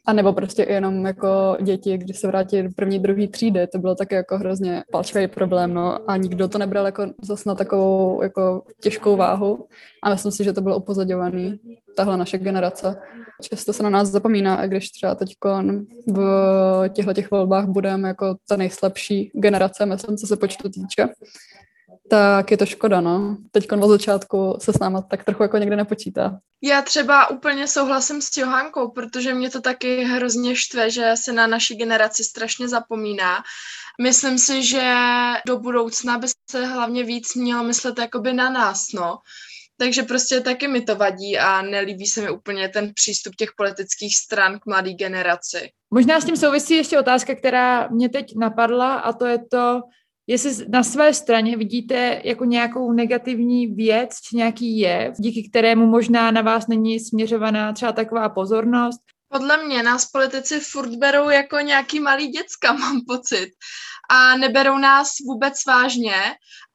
a 0.08 0.14
nebo 0.14 0.34
prostě 0.34 0.66
jenom 0.70 1.06
jako 1.06 1.58
děti, 1.62 1.98
když 1.98 2.20
se 2.20 2.28
vrátí 2.28 2.64
do 2.64 2.70
první, 2.76 3.00
druhé 3.00 3.28
třídy, 3.28 3.68
to 3.68 3.80
bylo 3.80 3.96
taky 3.96 4.16
jako 4.16 4.38
hrozně 4.38 4.84
palčivý 4.92 5.28
problém, 5.28 5.74
no, 5.74 6.10
a 6.10 6.18
nikdo 6.18 6.48
to 6.48 6.58
nebral 6.58 6.86
jako 6.86 7.06
zase 7.24 7.50
na 7.50 7.56
takovou 7.56 8.24
jako 8.24 8.62
těžkou 8.82 9.16
váhu. 9.16 9.66
A 10.04 10.10
myslím 10.10 10.32
si, 10.32 10.44
že 10.44 10.54
to 10.54 10.62
bylo 10.62 10.78
upozadňovaný, 10.78 11.60
tahle 11.98 12.18
naše 12.18 12.38
generace. 12.38 12.96
Často 13.42 13.74
se 13.74 13.84
na 13.84 13.90
nás 13.90 14.08
zapomíná, 14.08 14.56
a 14.56 14.66
když 14.66 14.92
třeba 14.92 15.16
teď 15.16 15.36
v 16.08 16.90
těchto 16.94 17.14
těch 17.14 17.32
volbách 17.32 17.66
budeme 17.66 18.08
jako 18.08 18.36
ta 18.50 18.56
nejslabší 18.56 19.32
generace, 19.34 19.86
myslím, 19.86 20.18
co 20.18 20.28
se 20.28 20.38
počtu 20.38 20.70
týče, 20.70 21.08
tak 22.10 22.52
je 22.52 22.58
to 22.58 22.66
škoda, 22.66 23.02
no. 23.02 23.38
Teď 23.52 23.72
od 23.72 23.90
začátku 23.90 24.58
se 24.62 24.74
s 24.74 24.80
náma 24.80 25.02
tak 25.02 25.24
trochu 25.24 25.44
jako 25.44 25.58
někde 25.58 25.76
nepočítá. 25.76 26.40
Já 26.64 26.82
třeba 26.82 27.30
úplně 27.30 27.68
souhlasím 27.68 28.22
s 28.22 28.38
Johánkou, 28.38 28.92
protože 28.92 29.34
mě 29.34 29.50
to 29.50 29.62
taky 29.62 30.04
hrozně 30.04 30.56
štve, 30.56 30.92
že 30.92 31.14
se 31.16 31.34
na 31.34 31.48
naší 31.48 31.76
generaci 31.76 32.24
strašně 32.24 32.68
zapomíná. 32.68 33.44
Myslím 34.02 34.38
si, 34.40 34.64
že 34.64 34.94
do 35.48 35.60
budoucna 35.60 36.18
by 36.18 36.28
se 36.52 36.66
hlavně 36.66 37.04
víc 37.04 37.36
mělo 37.36 37.64
myslet 37.64 38.00
jakoby 38.00 38.34
na 38.34 38.50
nás, 38.50 38.86
no. 38.96 39.18
Takže 39.80 40.04
prostě 40.04 40.42
taky 40.42 40.68
mi 40.68 40.82
to 40.82 40.96
vadí 40.96 41.38
a 41.38 41.62
nelíbí 41.62 42.06
se 42.06 42.22
mi 42.22 42.30
úplně 42.30 42.70
ten 42.70 42.94
přístup 42.94 43.36
těch 43.36 43.50
politických 43.58 44.16
stran 44.16 44.60
k 44.60 44.66
mladé 44.66 44.94
generaci. 44.94 45.70
Možná 45.94 46.22
s 46.22 46.26
tím 46.26 46.38
souvisí 46.38 46.76
ještě 46.76 47.00
otázka, 47.00 47.36
která 47.36 47.88
mě 47.88 48.10
teď 48.10 48.36
napadla 48.36 48.96
a 48.96 49.14
to 49.14 49.26
je 49.26 49.40
to, 49.52 49.82
jestli 50.28 50.66
na 50.70 50.84
své 50.84 51.14
straně 51.14 51.58
vidíte 51.58 52.22
jako 52.24 52.46
nějakou 52.46 52.92
negativní 52.92 53.68
věc 53.68 54.10
či 54.22 54.36
nějaký 54.36 54.80
jev, 54.80 55.16
díky 55.18 55.50
kterému 55.50 55.86
možná 55.86 56.32
na 56.32 56.42
vás 56.42 56.68
není 56.68 57.00
směřovaná 57.00 57.74
třeba 57.74 57.92
taková 57.92 58.30
pozornost. 58.30 59.02
Podle 59.30 59.66
mě 59.66 59.84
nás 59.84 60.06
politici 60.06 60.60
furt 60.60 60.90
berou 60.90 61.30
jako 61.30 61.60
nějaký 61.60 62.00
malý 62.00 62.28
děcka, 62.28 62.74
mám 62.74 63.02
pocit 63.08 63.50
a 64.10 64.38
neberou 64.38 64.78
nás 64.78 65.10
vůbec 65.26 65.66
vážně 65.66 66.16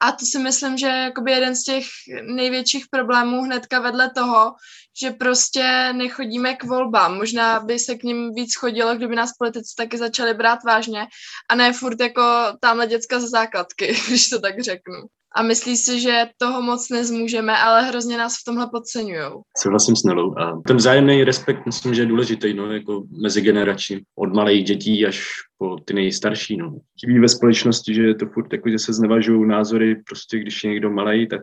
a 0.00 0.12
to 0.12 0.26
si 0.26 0.38
myslím, 0.38 0.78
že 0.78 0.86
je 0.86 1.12
jeden 1.34 1.56
z 1.56 1.62
těch 1.62 1.84
největších 2.22 2.84
problémů 2.90 3.42
hnedka 3.42 3.80
vedle 3.80 4.10
toho, 4.10 4.54
že 5.00 5.10
prostě 5.10 5.92
nechodíme 5.92 6.54
k 6.54 6.64
volbám. 6.64 7.16
Možná 7.16 7.60
by 7.60 7.78
se 7.78 7.94
k 7.94 8.02
ním 8.02 8.34
víc 8.34 8.56
chodilo, 8.56 8.96
kdyby 8.96 9.16
nás 9.16 9.32
politici 9.38 9.74
taky 9.76 9.98
začali 9.98 10.34
brát 10.34 10.58
vážně 10.66 11.06
a 11.50 11.54
ne 11.54 11.72
furt 11.72 12.00
jako 12.00 12.22
tamhle 12.60 12.86
děcka 12.86 13.20
ze 13.20 13.28
základky, 13.28 13.86
když 14.08 14.28
to 14.28 14.40
tak 14.40 14.60
řeknu 14.60 14.96
a 15.34 15.42
myslí 15.42 15.76
si, 15.76 16.00
že 16.00 16.24
toho 16.36 16.62
moc 16.62 16.88
nezmůžeme, 16.88 17.56
ale 17.56 17.82
hrozně 17.82 18.18
nás 18.18 18.34
v 18.40 18.44
tomhle 18.44 18.68
podceňují. 18.72 19.22
Souhlasím 19.58 19.96
s 19.96 20.04
Nelou. 20.04 20.38
A 20.38 20.62
ten 20.66 20.76
vzájemný 20.76 21.24
respekt 21.24 21.66
myslím, 21.66 21.94
že 21.94 22.02
je 22.02 22.06
důležitý, 22.06 22.54
no, 22.54 22.72
jako 22.72 23.02
mezigenerační, 23.22 24.00
od 24.16 24.34
malých 24.34 24.64
dětí 24.64 25.06
až 25.06 25.28
po 25.58 25.76
ty 25.84 25.94
nejstarší. 25.94 26.56
No. 26.56 26.78
Chybí 27.00 27.18
ve 27.18 27.28
společnosti, 27.28 27.94
že 27.94 28.02
je 28.02 28.14
to 28.14 28.26
furt 28.26 28.52
jako, 28.52 28.70
že 28.70 28.78
se 28.78 28.92
znevažují 28.92 29.48
názory, 29.48 30.02
prostě 30.08 30.38
když 30.38 30.64
je 30.64 30.70
někdo 30.70 30.90
malý, 30.90 31.28
tak 31.28 31.40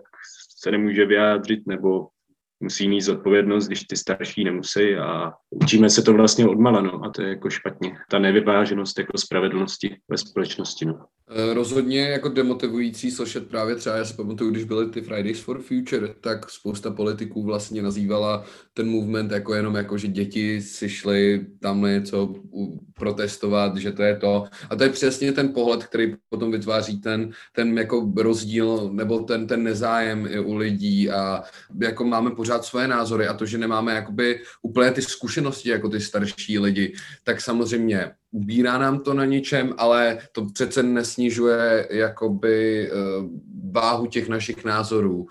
se 0.60 0.72
nemůže 0.72 1.06
vyjádřit, 1.06 1.60
nebo 1.68 2.08
musí 2.60 2.88
mít 2.88 3.02
zodpovědnost, 3.02 3.68
když 3.68 3.84
ty 3.84 3.98
starší 3.98 4.44
nemusí 4.44 4.96
a 4.96 5.34
učíme 5.50 5.90
se 5.90 6.02
to 6.02 6.14
vlastně 6.14 6.48
odmala, 6.48 6.82
no, 6.82 7.04
a 7.06 7.10
to 7.10 7.22
je 7.22 7.30
jako 7.30 7.50
špatně. 7.50 7.98
Ta 8.10 8.20
nevyváženost 8.20 9.00
jako 9.00 9.18
spravedlnosti 9.18 9.98
ve 10.10 10.18
společnosti, 10.18 10.86
no. 10.86 11.06
Eh, 11.32 11.54
rozhodně 11.54 12.02
jako 12.02 12.30
demotivující 12.30 13.12
slyšet 13.12 13.50
právě 13.50 13.76
třeba, 13.76 13.96
já 13.96 14.06
si 14.06 14.14
pamatuju, 14.14 14.52
když 14.52 14.64
byly 14.64 14.90
ty 14.90 15.02
Fridays 15.02 15.40
for 15.40 15.62
Future, 15.62 16.14
tak 16.22 16.50
spousta 16.50 16.92
politiků 16.92 17.44
vlastně 17.44 17.82
nazývala 17.82 18.46
ten 18.74 18.90
movement 18.90 19.32
jako 19.32 19.54
jenom 19.54 19.76
jako, 19.76 19.98
že 19.98 20.08
děti 20.08 20.62
si 20.62 20.90
šly 20.90 21.48
tam 21.62 21.82
něco 21.82 22.34
protestovat, 22.94 23.78
že 23.78 23.92
to 23.92 24.04
je 24.04 24.18
to. 24.18 24.46
A 24.70 24.76
to 24.76 24.84
je 24.84 24.90
přesně 24.90 25.32
ten 25.32 25.54
pohled, 25.54 25.84
který 25.84 26.16
potom 26.30 26.52
vytváří 26.52 27.02
ten, 27.02 27.32
ten 27.54 27.78
jako 27.78 28.14
rozdíl 28.18 28.90
nebo 28.94 29.20
ten, 29.20 29.48
ten 29.48 29.64
nezájem 29.64 30.28
i 30.32 30.40
u 30.40 30.56
lidí 30.56 31.10
a 31.10 31.44
jako 31.82 32.04
máme 32.04 32.32
pořád 32.32 32.66
svoje 32.66 32.88
názory 32.88 33.28
a 33.28 33.34
to, 33.34 33.46
že 33.46 33.58
nemáme 33.58 33.94
jakoby 33.94 34.42
úplně 34.62 34.92
ty 34.92 35.02
zkušenosti 35.02 35.70
jako 35.70 35.90
ty 35.90 36.02
starší 36.02 36.60
lidi, 36.60 36.94
tak 37.24 37.42
samozřejmě 37.42 38.12
ubírá 38.32 38.78
nám 38.78 39.00
to 39.00 39.14
na 39.14 39.26
něčem, 39.26 39.74
ale 39.78 40.18
to 40.32 40.46
přece 40.46 40.84
nesnižuje 40.84 41.88
jakoby 41.92 42.88
eh, 42.88 42.94
váhu 43.72 44.06
těch 44.06 44.30
našich 44.30 44.66
názorů. 44.66 45.28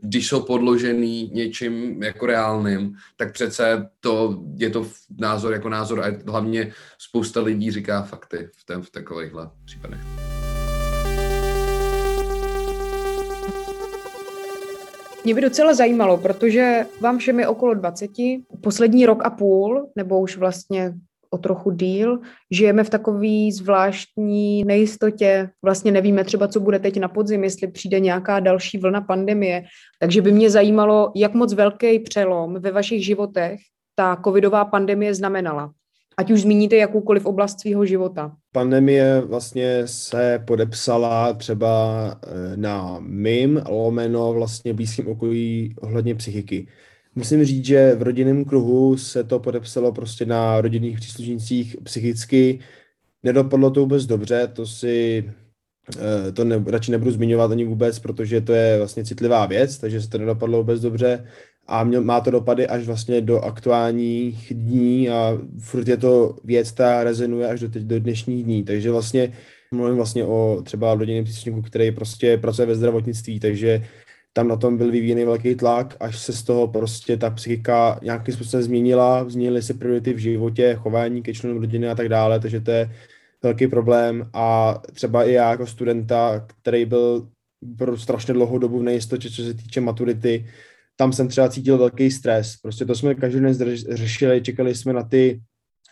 Když 0.00 0.28
jsou 0.28 0.42
podložený 0.42 1.30
něčím 1.34 2.02
jako 2.02 2.26
reálným, 2.26 2.94
tak 3.16 3.32
přece 3.32 3.88
to 4.00 4.42
je 4.56 4.70
to 4.70 4.86
názor 5.18 5.52
jako 5.52 5.68
názor 5.68 6.00
a 6.00 6.30
hlavně 6.30 6.72
spousta 6.98 7.40
lidí 7.40 7.70
říká 7.70 8.02
fakty 8.02 8.48
v, 8.56 8.64
ten, 8.64 8.82
v 8.82 8.90
takovýchhle 8.90 9.50
případech. 9.64 10.00
Mě 15.24 15.34
by 15.34 15.40
docela 15.40 15.74
zajímalo, 15.74 16.18
protože 16.18 16.86
vám 17.00 17.18
všem 17.18 17.40
je 17.40 17.48
okolo 17.48 17.74
20, 17.74 18.10
poslední 18.60 19.06
rok 19.06 19.24
a 19.24 19.30
půl, 19.30 19.90
nebo 19.96 20.20
už 20.20 20.36
vlastně 20.36 20.94
o 21.30 21.38
trochu 21.38 21.70
díl. 21.70 22.18
Žijeme 22.50 22.84
v 22.84 22.90
takové 22.90 23.52
zvláštní 23.52 24.64
nejistotě. 24.64 25.50
Vlastně 25.64 25.92
nevíme 25.92 26.24
třeba, 26.24 26.48
co 26.48 26.60
bude 26.60 26.78
teď 26.78 27.00
na 27.00 27.08
podzim, 27.08 27.44
jestli 27.44 27.68
přijde 27.68 28.00
nějaká 28.00 28.40
další 28.40 28.78
vlna 28.78 29.00
pandemie. 29.00 29.64
Takže 30.00 30.22
by 30.22 30.32
mě 30.32 30.50
zajímalo, 30.50 31.12
jak 31.16 31.34
moc 31.34 31.54
velký 31.54 31.98
přelom 31.98 32.54
ve 32.54 32.72
vašich 32.72 33.04
životech 33.04 33.60
ta 33.94 34.16
covidová 34.24 34.64
pandemie 34.64 35.14
znamenala. 35.14 35.72
Ať 36.18 36.30
už 36.30 36.40
zmíníte 36.40 36.76
jakoukoliv 36.76 37.26
oblast 37.26 37.60
svého 37.60 37.86
života. 37.86 38.32
Pandemie 38.52 39.20
vlastně 39.20 39.82
se 39.86 40.42
podepsala 40.46 41.32
třeba 41.32 42.04
eh, 42.22 42.56
na 42.56 42.96
mým 43.00 43.62
lomeno 43.68 44.32
vlastně 44.32 44.74
blízkým 44.74 45.08
okolí 45.08 45.74
ohledně 45.80 46.14
psychiky. 46.14 46.66
Musím 47.16 47.44
říct, 47.44 47.64
že 47.64 47.94
v 47.94 48.02
rodinném 48.02 48.44
kruhu 48.44 48.96
se 48.96 49.24
to 49.24 49.38
podepsalo 49.38 49.92
prostě 49.92 50.26
na 50.26 50.60
rodinných 50.60 50.96
příslušnících 50.96 51.76
psychicky. 51.82 52.58
Nedopadlo 53.22 53.70
to 53.70 53.80
vůbec 53.80 54.06
dobře, 54.06 54.46
to 54.52 54.66
si 54.66 55.24
eh, 55.98 56.32
to 56.32 56.44
ne, 56.44 56.64
radši 56.66 56.90
nebudu 56.90 57.10
zmiňovat 57.10 57.50
ani 57.50 57.64
vůbec, 57.64 57.98
protože 57.98 58.40
to 58.40 58.52
je 58.52 58.78
vlastně 58.78 59.04
citlivá 59.04 59.46
věc, 59.46 59.78
takže 59.78 60.02
se 60.02 60.08
to 60.08 60.18
nedopadlo 60.18 60.58
vůbec 60.58 60.80
dobře 60.80 61.26
a 61.66 61.84
měl, 61.84 62.04
má 62.04 62.20
to 62.20 62.30
dopady 62.30 62.66
až 62.66 62.86
vlastně 62.86 63.20
do 63.20 63.40
aktuálních 63.40 64.52
dní 64.54 65.10
a 65.10 65.38
furt 65.58 65.88
je 65.88 65.96
to 65.96 66.36
věc, 66.44 66.70
která 66.70 67.04
rezonuje 67.04 67.48
až 67.48 67.60
do, 67.60 67.68
teď, 67.68 67.82
do 67.82 68.00
dnešních 68.00 68.44
dní, 68.44 68.64
takže 68.64 68.90
vlastně 68.90 69.32
mluvím 69.74 69.96
vlastně 69.96 70.24
o 70.24 70.62
třeba 70.64 70.94
rodinném 70.94 71.24
příslušníku, 71.24 71.62
který 71.62 71.92
prostě 71.92 72.38
pracuje 72.38 72.66
ve 72.66 72.74
zdravotnictví, 72.74 73.40
takže 73.40 73.82
tam 74.36 74.48
na 74.48 74.56
tom 74.56 74.76
byl 74.76 74.90
vyvíjený 74.90 75.24
velký 75.24 75.54
tlak, 75.54 75.96
až 76.00 76.18
se 76.18 76.32
z 76.32 76.42
toho 76.42 76.68
prostě 76.68 77.16
ta 77.16 77.30
psychika 77.30 77.98
nějakým 78.02 78.34
způsobem 78.34 78.62
změnila, 78.62 79.28
změnily 79.28 79.62
se 79.62 79.74
priority 79.74 80.12
v 80.12 80.18
životě, 80.18 80.76
chování 80.78 81.22
ke 81.22 81.34
členům 81.34 81.60
rodiny 81.60 81.88
a 81.88 81.94
tak 81.94 82.08
dále, 82.08 82.40
takže 82.40 82.60
to 82.60 82.70
je 82.70 82.92
velký 83.42 83.66
problém. 83.66 84.30
A 84.32 84.74
třeba 84.92 85.24
i 85.24 85.32
já 85.32 85.50
jako 85.50 85.66
studenta, 85.66 86.46
který 86.60 86.84
byl 86.84 87.28
pro 87.78 87.98
strašně 87.98 88.34
dlouhou 88.34 88.58
dobu 88.58 88.78
v 88.78 88.82
nejistotě, 88.82 89.30
co 89.30 89.42
se 89.42 89.54
týče 89.54 89.80
maturity, 89.80 90.46
tam 90.96 91.12
jsem 91.12 91.28
třeba 91.28 91.48
cítil 91.48 91.78
velký 91.78 92.10
stres. 92.10 92.56
Prostě 92.56 92.84
to 92.84 92.94
jsme 92.94 93.14
každý 93.14 93.40
den 93.40 93.54
řešili, 93.90 94.42
čekali 94.42 94.74
jsme 94.74 94.92
na 94.92 95.02
ty 95.02 95.40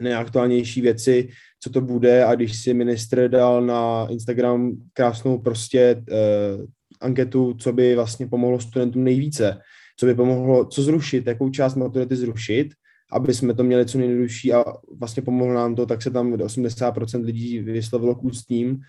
nejaktuálnější 0.00 0.80
věci, 0.80 1.28
co 1.60 1.70
to 1.70 1.80
bude. 1.80 2.24
A 2.24 2.34
když 2.34 2.62
si 2.62 2.74
ministr 2.74 3.28
dal 3.28 3.62
na 3.62 4.06
Instagram 4.10 4.72
krásnou 4.92 5.38
prostě 5.38 5.96
uh, 5.96 6.64
anketu, 7.00 7.54
co 7.58 7.72
by 7.72 7.94
vlastně 7.94 8.26
pomohlo 8.26 8.60
studentům 8.60 9.04
nejvíce, 9.04 9.58
co 9.96 10.06
by 10.06 10.14
pomohlo, 10.14 10.64
co 10.64 10.82
zrušit, 10.82 11.26
jakou 11.26 11.50
část 11.50 11.74
maturity 11.74 12.16
zrušit, 12.16 12.68
aby 13.12 13.34
jsme 13.34 13.54
to 13.54 13.64
měli 13.64 13.86
co 13.86 13.98
nejjednodušší 13.98 14.52
a 14.52 14.64
vlastně 14.98 15.22
pomohlo 15.22 15.54
nám 15.54 15.74
to, 15.74 15.86
tak 15.86 16.02
se 16.02 16.10
tam 16.10 16.32
80% 16.32 17.24
lidí 17.24 17.58
vyslovilo 17.58 18.14
k 18.14 18.24
ústním 18.24 18.80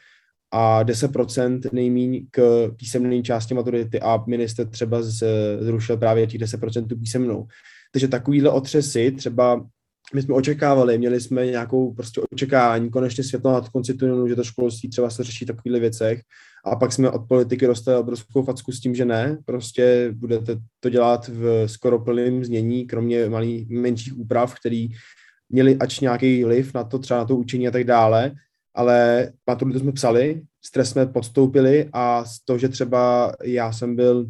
a 0.51 0.83
10% 0.83 1.59
nejmíň 1.71 2.27
k 2.31 2.69
písemné 2.77 3.21
části 3.21 3.53
maturity 3.53 3.99
a 3.99 4.23
minister 4.27 4.67
třeba 4.67 5.01
zrušil 5.59 5.97
právě 5.97 6.27
těch 6.27 6.41
10% 6.41 6.99
písemnou. 6.99 7.47
Takže 7.91 8.07
takovýhle 8.07 8.49
otřesy 8.49 9.11
třeba 9.11 9.65
my 10.13 10.21
jsme 10.21 10.33
očekávali, 10.33 10.97
měli 10.97 11.21
jsme 11.21 11.45
nějakou 11.45 11.93
prostě 11.93 12.21
očekávání, 12.33 12.89
konečně 12.89 13.23
světlo 13.23 13.51
nad 13.51 13.69
konci 13.69 13.93
tunelu, 13.93 14.27
že 14.27 14.35
to 14.35 14.43
školství 14.43 14.89
třeba 14.89 15.09
se 15.09 15.23
řeší 15.23 15.45
takovýchhle 15.45 15.79
věcech 15.79 16.21
a 16.65 16.75
pak 16.75 16.93
jsme 16.93 17.09
od 17.09 17.27
politiky 17.27 17.67
dostali 17.67 17.97
obrovskou 17.97 18.43
facku 18.43 18.71
s 18.71 18.79
tím, 18.79 18.95
že 18.95 19.05
ne, 19.05 19.37
prostě 19.45 20.11
budete 20.15 20.57
to 20.79 20.89
dělat 20.89 21.27
v 21.27 21.67
skoro 21.67 21.99
plném 21.99 22.45
znění, 22.45 22.85
kromě 22.85 23.29
malých, 23.29 23.69
menších 23.69 24.17
úprav, 24.17 24.55
který 24.59 24.87
měli 25.49 25.77
ač 25.77 25.99
nějaký 25.99 26.43
vliv 26.43 26.73
na 26.73 26.83
to, 26.83 26.99
třeba 26.99 27.19
na 27.19 27.25
to 27.25 27.35
učení 27.35 27.67
a 27.67 27.71
tak 27.71 27.83
dále, 27.83 28.31
ale 28.75 29.29
maturitu 29.47 29.79
jsme 29.79 29.91
psali, 29.91 30.41
stres 30.65 30.89
jsme 30.89 31.05
podstoupili 31.05 31.89
a 31.93 32.25
z 32.25 32.39
toho, 32.39 32.59
že 32.59 32.69
třeba 32.69 33.31
já 33.43 33.71
jsem 33.71 33.95
byl 33.95 34.25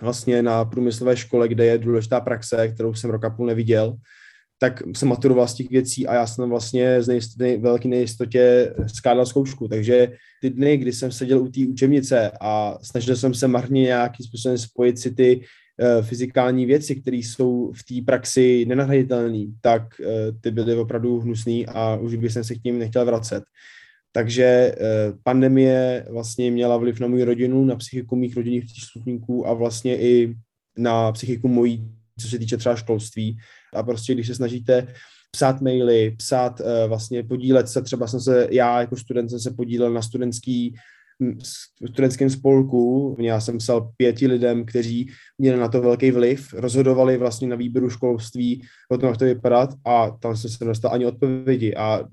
vlastně 0.00 0.42
na 0.42 0.64
průmyslové 0.64 1.16
škole, 1.16 1.48
kde 1.48 1.66
je 1.66 1.78
důležitá 1.78 2.20
praxe, 2.20 2.68
kterou 2.68 2.94
jsem 2.94 3.10
roka 3.10 3.30
půl 3.30 3.46
neviděl, 3.46 3.96
tak 4.62 4.82
jsem 4.96 5.08
maturoval 5.08 5.48
z 5.48 5.54
těch 5.54 5.70
věcí 5.70 6.06
a 6.06 6.14
já 6.14 6.26
jsem 6.26 6.48
vlastně 6.48 7.02
z 7.02 7.08
nejistoty, 7.08 7.56
velké 7.56 7.88
nejistotě 7.88 8.74
skládal 8.86 9.26
zkoušku. 9.26 9.68
Takže 9.68 10.12
ty 10.40 10.50
dny, 10.50 10.76
kdy 10.76 10.92
jsem 10.92 11.12
seděl 11.12 11.42
u 11.42 11.48
té 11.48 11.60
učebnice 11.66 12.30
a 12.40 12.78
snažil 12.82 13.16
jsem 13.16 13.34
se 13.34 13.48
marně 13.48 13.82
nějakým 13.82 14.26
způsobem 14.26 14.58
spojit 14.58 14.98
si 14.98 15.10
ty 15.10 15.36
uh, 15.36 16.06
fyzikální 16.06 16.66
věci, 16.66 16.94
které 16.94 17.16
jsou 17.16 17.72
v 17.74 17.82
té 17.82 18.04
praxi 18.06 18.64
nenahraditelné, 18.68 19.44
tak 19.60 19.82
uh, 19.82 20.06
ty 20.40 20.50
byly 20.50 20.74
opravdu 20.74 21.20
hnusný 21.20 21.66
a 21.66 21.96
už 21.96 22.14
bych 22.14 22.32
jsem 22.32 22.44
se 22.44 22.54
k 22.54 22.64
ním 22.64 22.78
nechtěl 22.78 23.04
vracet. 23.04 23.42
Takže 24.14 24.44
eh, 24.44 24.76
pandemie 25.22 26.06
vlastně 26.10 26.50
měla 26.50 26.76
vliv 26.76 27.00
na 27.00 27.08
moji 27.08 27.24
rodinu, 27.24 27.64
na 27.64 27.76
psychiku 27.76 28.16
mých 28.16 28.36
rodinných 28.36 28.64
příslušníků 28.64 29.48
a 29.48 29.52
vlastně 29.52 30.00
i 30.00 30.34
na 30.76 31.12
psychiku 31.12 31.48
mojí, 31.48 31.88
co 32.22 32.28
se 32.28 32.38
týče 32.38 32.56
třeba 32.56 32.76
školství. 32.76 33.38
A 33.74 33.82
prostě, 33.82 34.14
když 34.14 34.26
se 34.26 34.34
snažíte 34.34 34.86
psát 35.30 35.60
maily, 35.60 36.14
psát 36.16 36.60
uh, 36.60 36.66
vlastně 36.88 37.22
podílet 37.22 37.68
se, 37.68 37.82
třeba 37.82 38.06
jsem 38.06 38.20
se, 38.20 38.48
já 38.50 38.80
jako 38.80 38.96
student 38.96 39.30
jsem 39.30 39.40
se 39.40 39.50
podílel 39.50 39.92
na 39.92 40.02
studentský 40.02 40.74
studentském 41.88 42.30
spolku. 42.30 43.16
Já 43.20 43.40
jsem 43.40 43.58
psal 43.58 43.92
pěti 43.96 44.26
lidem, 44.26 44.64
kteří 44.64 45.10
měli 45.38 45.58
na 45.58 45.68
to 45.68 45.82
velký 45.82 46.10
vliv, 46.10 46.54
rozhodovali 46.54 47.16
vlastně 47.16 47.48
na 47.48 47.56
výběru 47.56 47.90
školství 47.90 48.62
o 48.90 48.98
tom, 48.98 49.08
jak 49.08 49.18
to 49.18 49.24
vypadat 49.24 49.70
a 49.84 50.10
tam 50.10 50.36
jsem 50.36 50.50
se 50.50 50.64
nedostal 50.64 50.92
ani 50.94 51.06
odpovědi. 51.06 51.74
A 51.74 52.04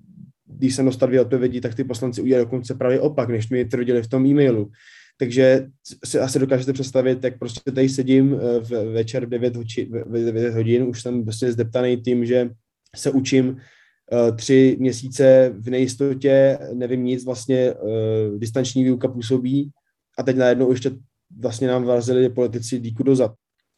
když 0.46 0.76
jsem 0.76 0.86
dostal 0.86 1.08
dvě 1.08 1.22
odpovědi, 1.22 1.62
tak 1.62 1.76
ty 1.76 1.84
poslanci 1.84 2.22
udělali 2.22 2.46
dokonce 2.46 2.76
právě 2.76 3.00
opak, 3.00 3.30
než 3.30 3.50
mi 3.50 3.66
tvrdili 3.66 4.04
v 4.04 4.08
tom 4.08 4.26
e-mailu. 4.26 4.72
Takže 5.20 5.68
si 6.06 6.20
asi 6.20 6.40
dokážete 6.40 6.74
představit, 6.74 7.24
jak 7.24 7.40
prostě 7.40 7.72
tady 7.72 7.90
sedím 7.90 8.34
eh, 8.34 8.60
v 8.60 8.94
večer 8.94 9.26
v 9.26 9.30
9, 9.30 9.56
hoči, 9.56 9.90
v 10.06 10.26
9 10.26 10.54
hodin, 10.54 10.84
už 10.84 11.02
jsem 11.02 11.24
prostě 11.24 11.52
zdeptaný 11.52 12.02
tím, 12.02 12.26
že 12.26 12.50
se 12.96 13.12
učím 13.12 13.50
uh, 13.50 14.36
tři 14.36 14.78
měsíce 14.80 15.54
v 15.58 15.70
nejistotě, 15.70 16.60
nevím 16.74 17.04
nic, 17.04 17.26
vlastně 17.26 17.74
uh, 17.74 18.40
distanční 18.40 18.84
výuka 18.84 19.08
působí 19.08 19.72
a 20.18 20.24
teď 20.24 20.36
najednou 20.36 20.72
ještě 20.72 20.92
vlastně 21.40 21.68
nám 21.68 21.84
vrazili 21.84 22.30
politici 22.30 22.80
díku 22.80 23.04
dozad. 23.04 23.32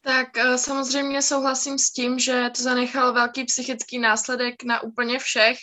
Tak 0.04 0.28
samozřejmě 0.56 1.22
souhlasím 1.22 1.78
s 1.78 1.92
tím, 1.92 2.18
že 2.18 2.50
to 2.56 2.62
zanechalo 2.62 3.12
velký 3.12 3.44
psychický 3.44 3.98
následek 3.98 4.64
na 4.64 4.82
úplně 4.82 5.18
všech. 5.18 5.58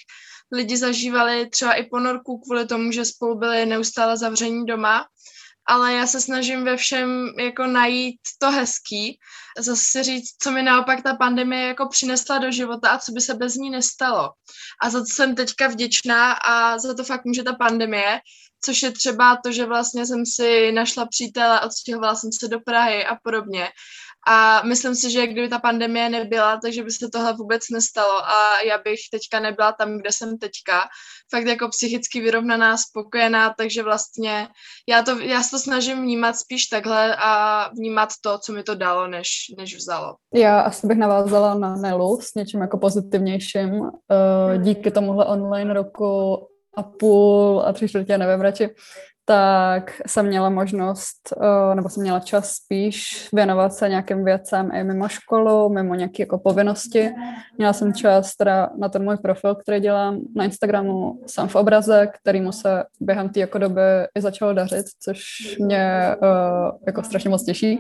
Lidi 0.52 0.78
zažívali 0.78 1.50
třeba 1.50 1.74
i 1.74 1.84
ponorku 1.84 2.38
kvůli 2.38 2.66
tomu, 2.66 2.92
že 2.92 3.06
spolu 3.06 3.40
byli 3.40 3.66
neustále 3.66 4.18
zavření 4.18 4.66
doma 4.66 5.06
ale 5.70 5.94
já 5.94 6.08
se 6.08 6.22
snažím 6.22 6.64
ve 6.64 6.78
všem 6.78 7.34
jako 7.40 7.68
najít 7.68 8.20
to 8.38 8.52
hezký, 8.52 9.20
zase 9.58 9.82
si 9.86 10.04
říct, 10.04 10.36
co 10.42 10.52
mi 10.52 10.64
naopak 10.64 11.04
ta 11.04 11.16
pandemie 11.16 11.68
jako 11.68 11.88
přinesla 11.88 12.38
do 12.38 12.52
života 12.52 12.90
a 12.90 12.98
co 12.98 13.12
by 13.12 13.22
se 13.22 13.34
bez 13.34 13.56
ní 13.56 13.70
nestalo. 13.70 14.30
A 14.82 14.90
za 14.90 15.00
to 15.00 15.06
jsem 15.06 15.36
teďka 15.36 15.68
vděčná 15.68 16.32
a 16.34 16.78
za 16.78 16.94
to 16.94 17.04
fakt 17.04 17.26
může 17.26 17.44
ta 17.44 17.54
pandemie, 17.54 18.20
což 18.66 18.84
je 18.84 18.92
třeba 18.92 19.38
to, 19.44 19.52
že 19.52 19.66
vlastně 19.66 20.06
jsem 20.06 20.26
si 20.26 20.72
našla 20.72 21.06
přítele, 21.06 21.62
odstěhovala 21.62 22.16
jsem 22.16 22.32
se 22.32 22.48
do 22.48 22.60
Prahy 22.60 23.06
a 23.06 23.16
podobně. 23.24 23.70
A 24.30 24.62
myslím 24.66 24.96
si, 24.96 25.12
že 25.12 25.28
kdyby 25.28 25.50
ta 25.50 25.60
pandemie 25.60 26.10
nebyla, 26.10 26.60
takže 26.64 26.84
by 26.84 26.92
se 26.92 27.10
tohle 27.14 27.34
vůbec 27.34 27.62
nestalo 27.74 28.26
a 28.26 28.62
já 28.66 28.78
bych 28.78 29.00
teďka 29.12 29.40
nebyla 29.40 29.72
tam, 29.72 29.98
kde 29.98 30.12
jsem 30.12 30.38
teďka. 30.38 30.82
Fakt 31.32 31.46
jako 31.46 31.68
psychicky 31.70 32.22
vyrovnaná, 32.22 32.78
spokojená, 32.78 33.54
takže 33.58 33.84
vlastně 33.84 34.48
já, 34.90 35.04
to, 35.04 35.20
já 35.20 35.44
se 35.44 35.50
to 35.50 35.60
snažím 35.60 36.02
vnímat 36.02 36.36
spíš 36.36 36.66
takhle 36.66 37.16
a 37.16 37.64
vnímat 37.74 38.10
to, 38.22 38.38
co 38.38 38.54
mi 38.54 38.64
to 38.64 38.76
dalo, 38.76 39.08
než, 39.08 39.30
než 39.58 39.76
vzalo. 39.76 40.16
Já 40.34 40.62
asi 40.62 40.88
bych 40.88 40.98
navázala 40.98 41.56
na 41.56 41.76
Nelu 41.76 42.20
s 42.22 42.36
něčím 42.36 42.62
jako 42.62 42.78
pozitivnějším. 42.78 43.82
Eh, 43.84 44.58
díky 44.58 44.92
tomuhle 44.92 45.26
online 45.26 45.74
roku 45.74 46.38
a 46.78 46.84
půl 46.84 47.64
a 47.66 47.74
tři 47.74 47.90
čtvrtě, 47.90 48.18
nevím 48.18 48.42
radši, 48.42 48.70
tak 49.30 50.02
jsem 50.08 50.28
měla 50.28 50.50
možnost, 50.50 51.34
eh, 51.42 51.76
nebo 51.76 51.90
jsem 51.90 52.04
měla 52.04 52.20
čas 52.20 52.52
spíš 52.52 53.30
věnovat 53.34 53.74
se 53.74 53.90
nějakým 53.90 54.26
věcem 54.26 54.72
i 54.74 54.84
mimo 54.84 55.08
školu, 55.08 55.70
mimo 55.70 55.96
nějaké 55.96 56.24
jako 56.24 56.38
povinnosti. 56.38 57.10
Měla 57.58 57.74
jsem 57.74 57.94
čas 57.94 58.36
teda 58.36 58.70
na 58.78 58.90
ten 58.90 59.04
můj 59.04 59.18
profil, 59.18 59.56
který 59.56 59.80
dělám 59.80 60.20
na 60.36 60.44
Instagramu 60.44 61.22
sám 61.28 61.48
v 61.48 61.56
obraze, 61.56 62.08
kterýmu 62.22 62.52
se 62.52 62.84
během 63.00 63.30
té 63.30 63.40
jako 63.40 63.58
doby 63.58 63.82
i 64.18 64.22
začalo 64.22 64.54
dařit, 64.54 64.86
což 65.00 65.22
mě 65.60 66.16
uh, 66.22 66.78
jako 66.88 67.04
strašně 67.04 67.30
moc 67.30 67.46
těší. 67.46 67.80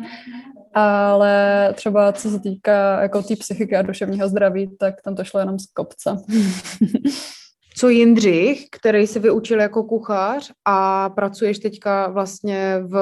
Ale 0.74 1.70
třeba 1.76 2.14
co 2.14 2.30
se 2.30 2.40
týká 2.40 3.02
jako 3.02 3.24
té 3.24 3.36
psychiky 3.36 3.76
a 3.76 3.82
duševního 3.82 4.28
zdraví, 4.28 4.78
tak 4.80 5.02
tam 5.02 5.16
to 5.16 5.24
šlo 5.24 5.40
jenom 5.40 5.60
z 5.60 5.66
kopce. 5.74 6.18
co 7.80 7.89
Jindřich, 7.89 8.65
který 8.72 9.08
se 9.08 9.20
vyučil 9.20 9.60
jako 9.60 9.84
kuchař 9.84 10.52
a 10.65 11.10
pracuješ 11.10 11.60
teďka 11.60 12.08
vlastně 12.08 12.80
v 12.88 13.00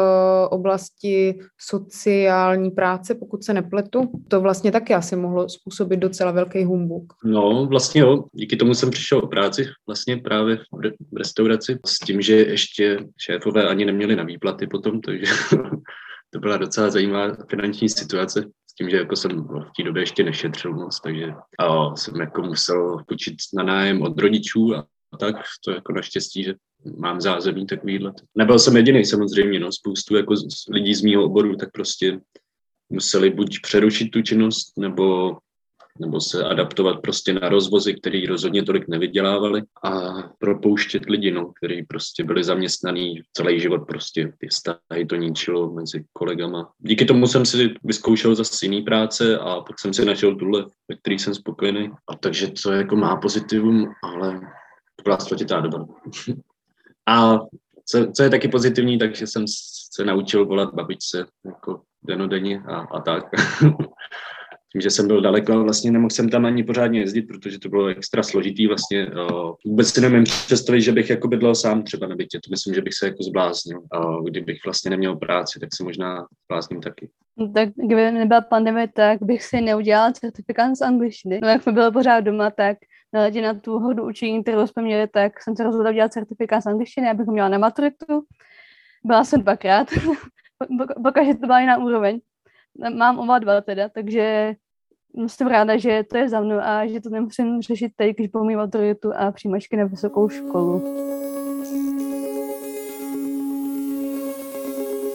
oblasti 0.52 1.40
sociální 1.60 2.72
práce, 2.72 3.16
pokud 3.16 3.44
se 3.44 3.54
nepletu. 3.54 4.12
To 4.28 4.42
vlastně 4.42 4.72
taky 4.72 4.94
asi 4.94 5.16
mohlo 5.16 5.50
způsobit 5.50 6.00
docela 6.00 6.32
velký 6.32 6.63
humbuk. 6.63 7.13
No, 7.26 7.66
vlastně 7.66 8.02
jo. 8.02 8.24
Díky 8.34 8.56
tomu 8.56 8.74
jsem 8.74 8.92
přišel 8.92 9.18
o 9.18 9.28
práci 9.28 9.66
vlastně 9.88 10.18
právě 10.18 10.58
v 11.12 11.18
restauraci 11.18 11.80
s 11.86 12.00
tím, 12.00 12.22
že 12.22 12.36
ještě 12.36 13.00
šéfové 13.18 13.68
ani 13.68 13.86
neměli 13.86 14.16
na 14.16 14.24
výplaty 14.24 14.68
potom, 14.68 15.02
takže 15.02 15.26
to 16.30 16.40
byla 16.40 16.58
docela 16.58 16.90
zajímavá 16.90 17.38
finanční 17.50 17.90
situace 17.90 18.46
tím, 18.78 18.90
že 18.90 18.98
jako 18.98 19.16
jsem 19.16 19.32
v 19.44 19.72
té 19.78 19.84
době 19.84 20.02
ještě 20.02 20.24
nešetřil 20.24 20.74
moc, 20.74 21.00
takže 21.00 21.34
a 21.60 21.96
jsem 21.96 22.16
jako 22.16 22.42
musel 22.42 23.04
počít 23.08 23.36
na 23.54 23.63
nájem 23.63 24.02
od 24.02 24.20
rodičů 24.20 24.76
a, 24.76 24.88
tak, 25.20 25.36
to 25.66 25.72
jako 25.72 25.94
naštěstí, 25.94 26.44
že 26.44 26.54
mám 26.98 27.22
zázemí 27.22 27.66
takovýhle. 27.66 28.13
Nebyl 28.36 28.60
jsem 28.60 28.78
jediný 28.78 29.06
samozřejmě, 29.06 29.60
no, 29.60 29.72
spoustu 29.72 30.16
jako 30.16 30.36
lidí 30.70 30.94
z 30.94 31.02
mého 31.02 31.24
oboru, 31.24 31.56
tak 31.56 31.72
prostě 31.72 32.20
museli 32.90 33.30
buď 33.30 33.62
přerušit 33.62 34.12
tu 34.12 34.22
činnost, 34.22 34.74
nebo 34.78 35.38
nebo 36.00 36.22
se 36.22 36.44
adaptovat 36.44 37.02
prostě 37.02 37.34
na 37.34 37.50
rozvozy, 37.50 37.94
který 37.94 38.26
rozhodně 38.26 38.64
tolik 38.64 38.88
nevydělávali 38.88 39.62
a 39.84 39.92
propouštět 40.40 41.06
lidi, 41.06 41.32
no, 41.32 41.52
kteří 41.58 41.84
prostě 41.84 42.24
byli 42.24 42.44
zaměstnaný 42.44 43.22
celý 43.34 43.60
život 43.60 43.82
prostě 43.88 44.34
ty 44.38 44.48
vztahy 44.48 45.06
to 45.10 45.16
ničilo 45.16 45.74
mezi 45.74 46.04
kolegama. 46.14 46.72
Díky 46.80 47.06
tomu 47.06 47.28
jsem 47.28 47.46
si 47.46 47.74
vyzkoušel 47.84 48.36
zase 48.36 48.66
jiný 48.66 48.82
práce 48.82 49.38
a 49.38 49.62
pak 49.62 49.80
jsem 49.80 49.94
si 49.94 50.06
našel 50.06 50.36
tuhle, 50.36 50.66
ve 50.90 50.96
který 50.96 51.20
jsem 51.20 51.36
spokojený. 51.36 51.90
A 52.10 52.16
takže 52.16 52.48
to 52.64 52.72
jako 52.72 52.96
má 52.96 53.16
pozitivum, 53.16 53.92
ale 54.04 54.40
to 54.96 55.04
byla 55.04 55.18
složitá 55.18 55.60
doba. 55.60 55.86
a 57.08 57.40
co, 57.90 58.12
co, 58.12 58.24
je 58.24 58.30
taky 58.30 58.48
pozitivní, 58.48 58.98
takže 58.98 59.28
jsem 59.28 59.46
se 59.94 60.06
naučil 60.06 60.46
volat 60.46 60.74
babičce 60.74 61.26
jako 61.46 61.82
denodenně 62.04 62.64
a, 62.68 62.76
a 62.76 63.02
tak. 63.02 63.24
že 64.82 64.90
jsem 64.90 65.08
byl 65.08 65.22
daleko 65.22 65.63
vlastně 65.63 65.92
nemohl 65.92 66.10
jsem 66.10 66.30
tam 66.30 66.46
ani 66.46 66.63
pořádně 66.63 67.00
jezdit, 67.00 67.22
protože 67.22 67.60
to 67.60 67.70
bylo 67.70 67.88
extra 67.88 68.24
složitý 68.24 68.68
vlastně. 68.68 69.08
Uh, 69.08 69.54
vůbec 69.66 69.90
si 69.90 70.02
nemůžu 70.02 70.24
představit, 70.46 70.82
že 70.82 70.92
bych 70.92 71.10
jako 71.10 71.28
bydlel 71.28 71.56
sám 71.56 71.84
třeba 71.84 72.08
na 72.08 72.16
bytě. 72.16 72.40
To 72.44 72.50
myslím, 72.50 72.74
že 72.74 72.82
bych 72.82 72.94
se 72.94 73.06
jako 73.06 73.24
zbláznil. 73.24 73.80
Uh, 73.80 74.26
kdybych 74.26 74.58
vlastně 74.66 74.92
neměl 74.92 75.16
práci, 75.16 75.60
tak 75.60 75.70
se 75.76 75.84
možná 75.84 76.28
zblázním 76.46 76.82
taky. 76.82 77.10
No 77.38 77.52
tak 77.52 77.70
kdyby 77.76 78.12
nebyla 78.12 78.42
pandemie, 78.42 78.88
tak 78.88 79.22
bych 79.22 79.44
si 79.44 79.62
neudělal 79.62 80.12
certifikát 80.12 80.76
z 80.76 80.82
angličtiny. 80.82 81.40
No 81.42 81.48
jak 81.48 81.63
jsme 81.63 81.72
byli 81.72 81.92
pořád 81.92 82.20
doma, 82.20 82.52
tak 82.52 82.78
na 83.13 83.30
na 83.42 83.54
tu 83.54 83.80
hodu 83.80 84.08
učení, 84.08 84.44
kterou 84.44 84.68
jsme 84.68 84.82
měli, 84.82 85.08
tak 85.08 85.44
jsem 85.44 85.56
se 85.56 85.63
rozhodla 85.63 85.92
udělat 85.92 86.13
certifikát 86.13 86.63
z 86.63 86.66
angličtiny, 86.66 87.10
abych 87.10 87.28
ho 87.28 87.34
měla 87.34 87.50
na 87.50 87.58
maturitu. 87.58 88.26
Byla 89.04 89.24
jsem 89.24 89.42
dvakrát, 89.42 89.88
pokaždé 91.04 91.34
to 91.34 91.48
byla 91.48 91.60
jiná 91.60 91.78
úroveň. 91.78 92.20
Mám 92.96 93.20
oba 93.20 93.40
dva 93.40 93.62
teda, 93.62 93.90
takže 93.90 94.56
jsem 95.26 95.48
ráda, 95.48 95.78
že 95.78 96.04
to 96.04 96.18
je 96.18 96.30
za 96.30 96.42
mnou 96.42 96.60
a 96.60 96.88
že 96.88 97.02
to 97.02 97.10
nemusím 97.10 97.62
řešit 97.62 97.92
teď, 97.96 98.16
když 98.16 98.28
budu 98.28 98.46
mít 98.46 98.56
maturitu 98.56 99.14
a 99.16 99.32
přijímačky 99.32 99.78
na 99.78 99.86
vysokou 99.86 100.30
školu. 100.30 100.84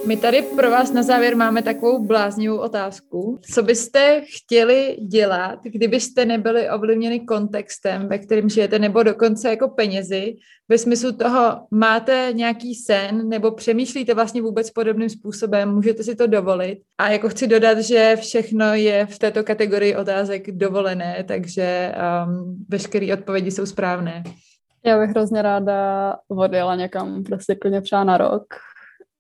My 0.06 0.16
tady 0.16 0.42
pro 0.42 0.70
vás 0.70 0.92
na 0.92 1.02
závěr 1.02 1.36
máme 1.36 1.62
takovou 1.62 2.06
bláznivou 2.06 2.56
otázku. 2.56 3.38
Co 3.52 3.62
byste 3.62 4.22
chtěli 4.36 4.96
dělat, 5.10 5.58
kdybyste 5.64 6.24
nebyli 6.24 6.70
ovlivněni 6.70 7.20
kontextem, 7.20 8.08
ve 8.08 8.18
kterém 8.18 8.48
žijete, 8.48 8.78
nebo 8.78 9.02
dokonce 9.02 9.50
jako 9.50 9.68
penězi, 9.68 10.36
ve 10.68 10.78
smyslu 10.78 11.12
toho, 11.12 11.66
máte 11.70 12.28
nějaký 12.32 12.74
sen, 12.74 13.28
nebo 13.28 13.50
přemýšlíte 13.50 14.14
vlastně 14.14 14.42
vůbec 14.42 14.70
podobným 14.70 15.08
způsobem, 15.08 15.74
můžete 15.74 16.02
si 16.02 16.14
to 16.14 16.26
dovolit. 16.26 16.78
A 16.98 17.08
jako 17.08 17.28
chci 17.28 17.46
dodat, 17.46 17.78
že 17.78 18.16
všechno 18.20 18.74
je 18.74 19.06
v 19.06 19.18
této 19.18 19.44
kategorii 19.44 19.96
otázek 19.96 20.50
dovolené, 20.50 21.24
takže 21.28 21.94
um, 22.26 22.64
veškeré 22.68 23.14
odpovědi 23.14 23.50
jsou 23.50 23.66
správné. 23.66 24.22
Já 24.86 25.00
bych 25.00 25.10
hrozně 25.10 25.42
ráda 25.42 26.16
odjela 26.28 26.76
někam 26.76 27.24
prostě 27.24 27.54
klidně 27.54 27.80
třeba 27.80 28.04
na 28.04 28.16
rok, 28.16 28.44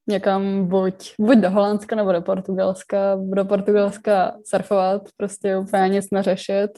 někam 0.08 0.66
buď, 0.66 1.14
buď 1.20 1.38
do 1.38 1.50
Holandska 1.50 1.96
nebo 1.96 2.12
do 2.12 2.22
Portugalska, 2.22 3.16
do 3.34 3.44
Portugalska 3.44 4.34
surfovat, 4.44 5.02
prostě 5.16 5.56
úplně 5.56 5.88
nic 5.88 6.10
neřešit 6.10 6.70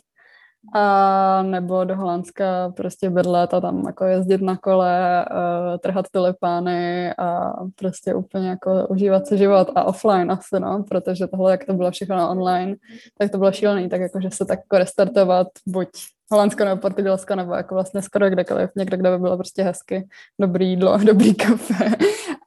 A 0.73 1.43
nebo 1.43 1.85
do 1.85 1.97
Holandska 1.97 2.73
prostě 2.77 3.11
bydlet 3.11 3.55
a 3.55 3.61
tam 3.61 3.87
jako 3.87 4.05
jezdit 4.05 4.43
na 4.43 4.57
kole, 4.57 5.25
uh, 5.31 5.79
trhat 5.79 6.07
tulipány 6.13 7.13
a 7.19 7.53
prostě 7.75 8.15
úplně 8.15 8.49
jako 8.49 8.87
užívat 8.89 9.27
si 9.27 9.39
život 9.39 9.69
a 9.75 9.85
offline 9.85 10.33
asi, 10.33 10.61
no, 10.61 10.85
protože 10.89 11.27
tohle, 11.27 11.51
jak 11.51 11.65
to 11.65 11.73
bylo 11.73 11.91
všechno 11.91 12.31
online, 12.31 12.75
tak 13.19 13.31
to 13.31 13.39
bylo 13.39 13.53
šílený, 13.53 13.89
tak 13.89 14.01
jakože 14.01 14.31
se 14.31 14.45
tak 14.45 14.59
jako 14.59 14.79
restartovat 14.79 15.47
buď 15.67 15.89
Holandsko 16.31 16.65
nebo 16.65 16.81
Portugalsko, 16.81 17.35
nebo 17.35 17.55
jako 17.55 17.75
vlastně 17.75 18.03
skoro 18.03 18.31
kdekoliv, 18.31 18.71
někde, 18.77 18.97
kde 18.97 19.11
by 19.11 19.19
bylo 19.19 19.37
prostě 19.37 19.63
hezky, 19.63 20.09
dobrý 20.41 20.71
jídlo, 20.71 20.99
dobrý 21.05 21.35
kafe 21.35 21.91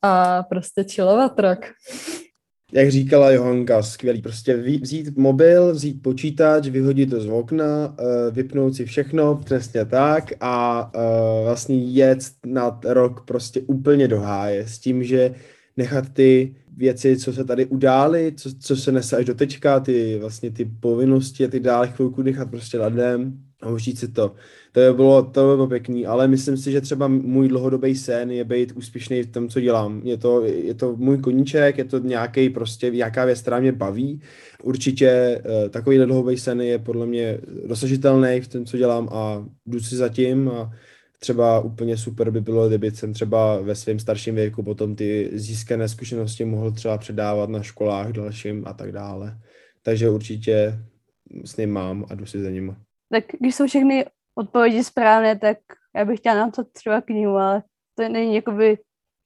a 0.02 0.44
prostě 0.44 0.84
chillovat 0.84 1.40
rok 1.40 1.60
jak 2.74 2.92
říkala 2.92 3.32
Johanka, 3.32 3.84
skvělý. 3.84 4.22
Prostě 4.22 4.58
vzít 4.58 5.18
mobil, 5.18 5.74
vzít 5.74 6.02
počítač, 6.02 6.68
vyhodit 6.68 7.10
to 7.10 7.22
z 7.22 7.30
okna, 7.30 7.96
eh, 8.00 8.32
vypnout 8.32 8.76
si 8.76 8.86
všechno, 8.86 9.36
přesně 9.36 9.86
tak 9.86 10.34
a 10.40 10.92
eh, 10.96 11.00
vlastně 11.44 11.78
jet 11.78 12.20
na 12.46 12.80
rok 12.86 13.26
prostě 13.26 13.62
úplně 13.62 14.08
do 14.08 14.20
háje 14.20 14.68
s 14.68 14.80
tím, 14.80 15.04
že 15.04 15.36
nechat 15.78 16.10
ty 16.10 16.56
věci, 16.78 17.18
co 17.18 17.34
se 17.34 17.44
tady 17.44 17.66
udály, 17.66 18.34
co, 18.38 18.50
co 18.60 18.76
se 18.76 18.92
nese 18.92 19.18
až 19.18 19.26
do 19.26 19.36
teďka, 19.36 19.80
ty 19.80 20.18
vlastně 20.20 20.52
ty 20.52 20.66
povinnosti 20.66 21.46
a 21.46 21.48
ty 21.48 21.60
dále 21.60 21.88
chvilku 21.88 22.22
nechat 22.22 22.50
prostě 22.50 22.80
ladem 22.80 23.47
a 23.62 23.70
užít 23.70 24.00
si 24.00 24.08
to. 24.08 24.36
To 24.72 24.80
by 24.80 24.94
bylo, 24.94 25.24
to 25.24 25.50
by 25.50 25.56
bylo 25.56 25.68
pěkný, 25.68 26.06
ale 26.06 26.28
myslím 26.28 26.58
si, 26.58 26.72
že 26.72 26.82
třeba 26.82 27.08
můj 27.08 27.48
dlouhodobý 27.48 27.96
sen 27.96 28.32
je 28.32 28.44
být 28.44 28.72
úspěšný 28.72 29.24
v 29.24 29.32
tom, 29.32 29.50
co 29.50 29.60
dělám. 29.60 30.02
Je 30.04 30.18
to, 30.18 30.46
je 30.46 30.74
to 30.74 30.96
můj 30.96 31.18
koníček, 31.18 31.78
je 31.78 31.86
to 31.86 32.00
nějaký 32.00 32.50
prostě, 32.50 32.90
nějaká 32.90 33.26
věc, 33.26 33.42
která 33.42 33.60
mě 33.60 33.72
baví. 33.72 34.22
Určitě 34.64 35.42
uh, 35.46 35.70
takový 35.70 35.98
dlouhodobý 35.98 36.38
sen 36.38 36.62
je 36.62 36.80
podle 36.80 37.06
mě 37.06 37.40
dosažitelný 37.68 38.42
v 38.42 38.48
tom, 38.48 38.66
co 38.66 38.78
dělám 38.78 39.10
a 39.12 39.46
jdu 39.66 39.80
si 39.80 39.96
zatím 39.96 40.50
a 40.50 40.72
třeba 41.20 41.60
úplně 41.60 41.98
super 41.98 42.32
by 42.32 42.42
bylo, 42.42 42.68
kdyby 42.68 42.92
jsem 42.92 43.14
třeba 43.14 43.62
ve 43.62 43.76
svém 43.76 44.00
starším 44.00 44.36
věku 44.36 44.64
potom 44.64 44.96
ty 44.96 45.30
získané 45.34 45.90
zkušenosti 45.90 46.46
mohl 46.46 46.72
třeba 46.72 46.98
předávat 46.98 47.50
na 47.50 47.64
školách 47.64 48.12
dalším 48.12 48.64
a 48.68 48.74
tak 48.74 48.92
dále. 48.92 49.38
Takže 49.84 50.10
určitě 50.10 50.80
s 51.46 51.58
ním 51.58 51.72
mám 51.72 52.06
a 52.10 52.16
jdu 52.16 52.26
si 52.26 52.44
za 52.44 52.50
ním. 52.50 52.87
Tak 53.12 53.24
když 53.40 53.56
jsou 53.56 53.68
všechny 53.68 54.06
odpovědi 54.36 54.84
správné, 54.84 55.40
tak 55.40 55.58
já 55.96 56.06
bych 56.06 56.20
chtěla 56.20 56.36
napsat 56.36 56.68
třeba 56.72 57.02
knihu, 57.02 57.36
ale 57.36 57.64
to 57.96 58.10
není 58.10 58.36
jakoby 58.36 58.78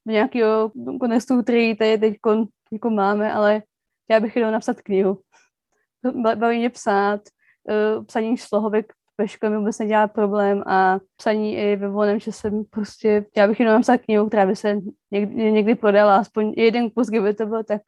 nějakého 0.05 0.71
kontextu, 0.99 1.43
který 1.43 1.75
tady 1.75 1.97
teď 1.97 2.17
jako 2.71 2.89
máme, 2.89 3.33
ale 3.33 3.63
já 4.09 4.19
bych 4.19 4.31
chtěla 4.31 4.51
napsat 4.51 4.81
knihu. 4.81 5.21
Baví 6.35 6.57
mě 6.57 6.69
psát, 6.69 7.21
uh, 7.97 8.05
psaní 8.05 8.37
slohovek 8.37 8.93
ve 9.17 9.27
škole 9.27 9.49
mi 9.49 9.57
vůbec 9.57 9.79
nedělá 9.79 10.07
problém 10.07 10.63
a 10.67 10.99
psaní 11.15 11.57
i 11.57 11.75
ve 11.75 11.89
volném 11.89 12.19
čase 12.19 12.51
prostě, 12.69 13.25
já 13.37 13.47
bych 13.47 13.59
jenom 13.59 13.75
napsala 13.75 13.97
knihu, 13.97 14.27
která 14.27 14.45
by 14.45 14.55
se 14.55 14.77
někdy, 15.11 15.51
někdy 15.51 15.75
prodala, 15.75 16.17
aspoň 16.17 16.53
jeden 16.57 16.89
kus, 16.89 17.07
kdyby 17.07 17.33
to 17.33 17.45
bylo, 17.45 17.63
tak, 17.63 17.81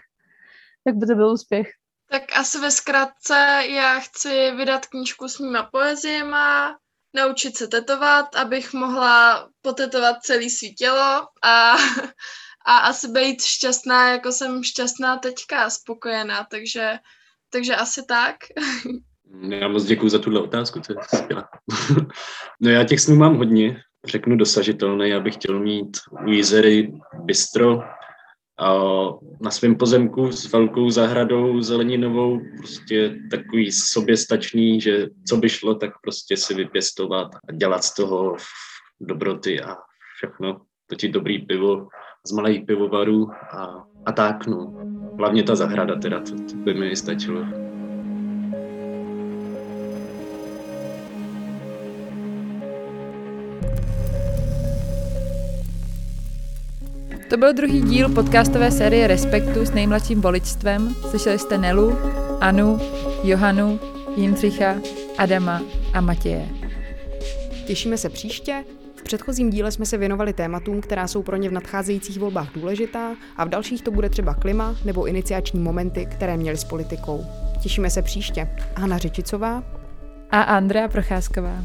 tak 0.84 0.96
by 0.96 1.06
to 1.06 1.16
byl 1.16 1.34
úspěch. 1.34 1.72
Tak 2.10 2.24
asi 2.36 2.60
ve 2.60 2.72
zkratce 2.72 3.64
já 3.70 4.00
chci 4.00 4.52
vydat 4.52 4.86
knížku 4.86 5.28
s 5.28 5.40
mýma 5.40 5.64
poeziema, 5.64 6.78
naučit 7.14 7.58
se 7.58 7.68
tetovat, 7.68 8.36
abych 8.36 8.74
mohla 8.74 9.50
potetovat 9.62 10.16
celý 10.22 10.50
svý 10.50 10.76
tělo 10.76 11.28
a, 11.44 11.76
a 12.66 12.78
asi 12.78 13.08
být 13.08 13.42
šťastná, 13.42 14.12
jako 14.12 14.32
jsem 14.32 14.64
šťastná 14.64 15.18
teďka, 15.18 15.70
spokojená, 15.70 16.48
takže, 16.52 17.00
takže 17.50 17.76
asi 17.76 18.06
tak. 18.08 18.36
Já 19.50 19.68
moc 19.68 19.84
děkuji 19.84 20.10
za 20.10 20.20
tuhle 20.20 20.42
otázku, 20.42 20.80
to 20.80 20.94
je 20.94 20.98
no 22.62 22.70
já 22.70 22.84
těch 22.84 23.00
snů 23.00 23.16
mám 23.16 23.38
hodně, 23.38 23.82
řeknu 24.06 24.38
dosažitelné, 24.38 25.10
já 25.10 25.20
bych 25.20 25.34
chtěl 25.34 25.60
mít 25.60 25.98
u 26.28 26.32
Jizery 26.32 26.94
bistro, 27.24 27.80
na 29.42 29.52
svém 29.52 29.76
pozemku 29.76 30.32
s 30.32 30.52
velkou 30.52 30.90
zahradou 30.90 31.62
zeleninovou, 31.62 32.40
prostě 32.58 33.20
takový 33.32 33.72
soběstačný, 33.72 34.82
že 34.82 35.08
co 35.28 35.38
by 35.38 35.50
šlo, 35.50 35.76
tak 35.76 35.92
prostě 36.02 36.38
si 36.38 36.54
vypěstovat 36.54 37.28
a 37.50 37.52
dělat 37.52 37.84
z 37.84 37.96
toho 37.96 38.36
dobroty 39.02 39.62
a 39.62 39.76
všechno, 40.18 40.62
točit 40.88 41.12
dobrý 41.12 41.40
pivo 41.40 41.88
z 42.28 42.32
malých 42.32 42.66
pivovarů 42.66 43.32
a, 43.32 43.86
a 44.06 44.12
tak, 44.12 44.48
no. 44.48 44.74
Hlavně 45.18 45.44
ta 45.44 45.56
zahrada 45.56 45.96
teda, 45.96 46.20
to, 46.20 46.36
to 46.36 46.56
by 46.56 46.74
mi 46.74 46.96
stačilo. 46.96 47.73
To 57.34 57.38
byl 57.38 57.54
druhý 57.54 57.82
díl 57.82 58.10
podcastové 58.10 58.72
série 58.72 59.08
Respektu 59.08 59.66
s 59.66 59.72
nejmladším 59.72 60.22
voličstvem. 60.22 60.96
Slyšeli 61.10 61.40
jste 61.40 61.58
Nelu, 61.58 61.98
Anu, 62.42 62.80
Johanu, 63.24 63.80
Jindřicha, 64.16 64.76
Adama 65.18 65.62
a 65.94 66.02
Matěje. 66.02 66.50
Těšíme 67.68 67.98
se 67.98 68.10
příště. 68.10 68.64
V 68.96 69.04
předchozím 69.04 69.50
díle 69.50 69.72
jsme 69.72 69.86
se 69.86 69.98
věnovali 69.98 70.34
tématům, 70.34 70.82
která 70.82 71.08
jsou 71.08 71.24
pro 71.24 71.36
ně 71.36 71.50
v 71.50 71.54
nadcházejících 71.54 72.20
volbách 72.20 72.54
důležitá 72.54 73.16
a 73.38 73.46
v 73.46 73.50
dalších 73.50 73.82
to 73.82 73.92
bude 73.92 74.10
třeba 74.10 74.34
klima 74.34 74.76
nebo 74.86 75.06
iniciační 75.06 75.60
momenty, 75.60 76.06
které 76.06 76.38
měly 76.38 76.58
s 76.58 76.64
politikou. 76.64 77.26
Těšíme 77.62 77.90
se 77.90 78.02
příště. 78.02 78.50
Hanna 78.76 78.98
Řečicová 78.98 79.64
a 80.32 80.42
Andrea 80.42 80.88
Procházková. 80.88 81.56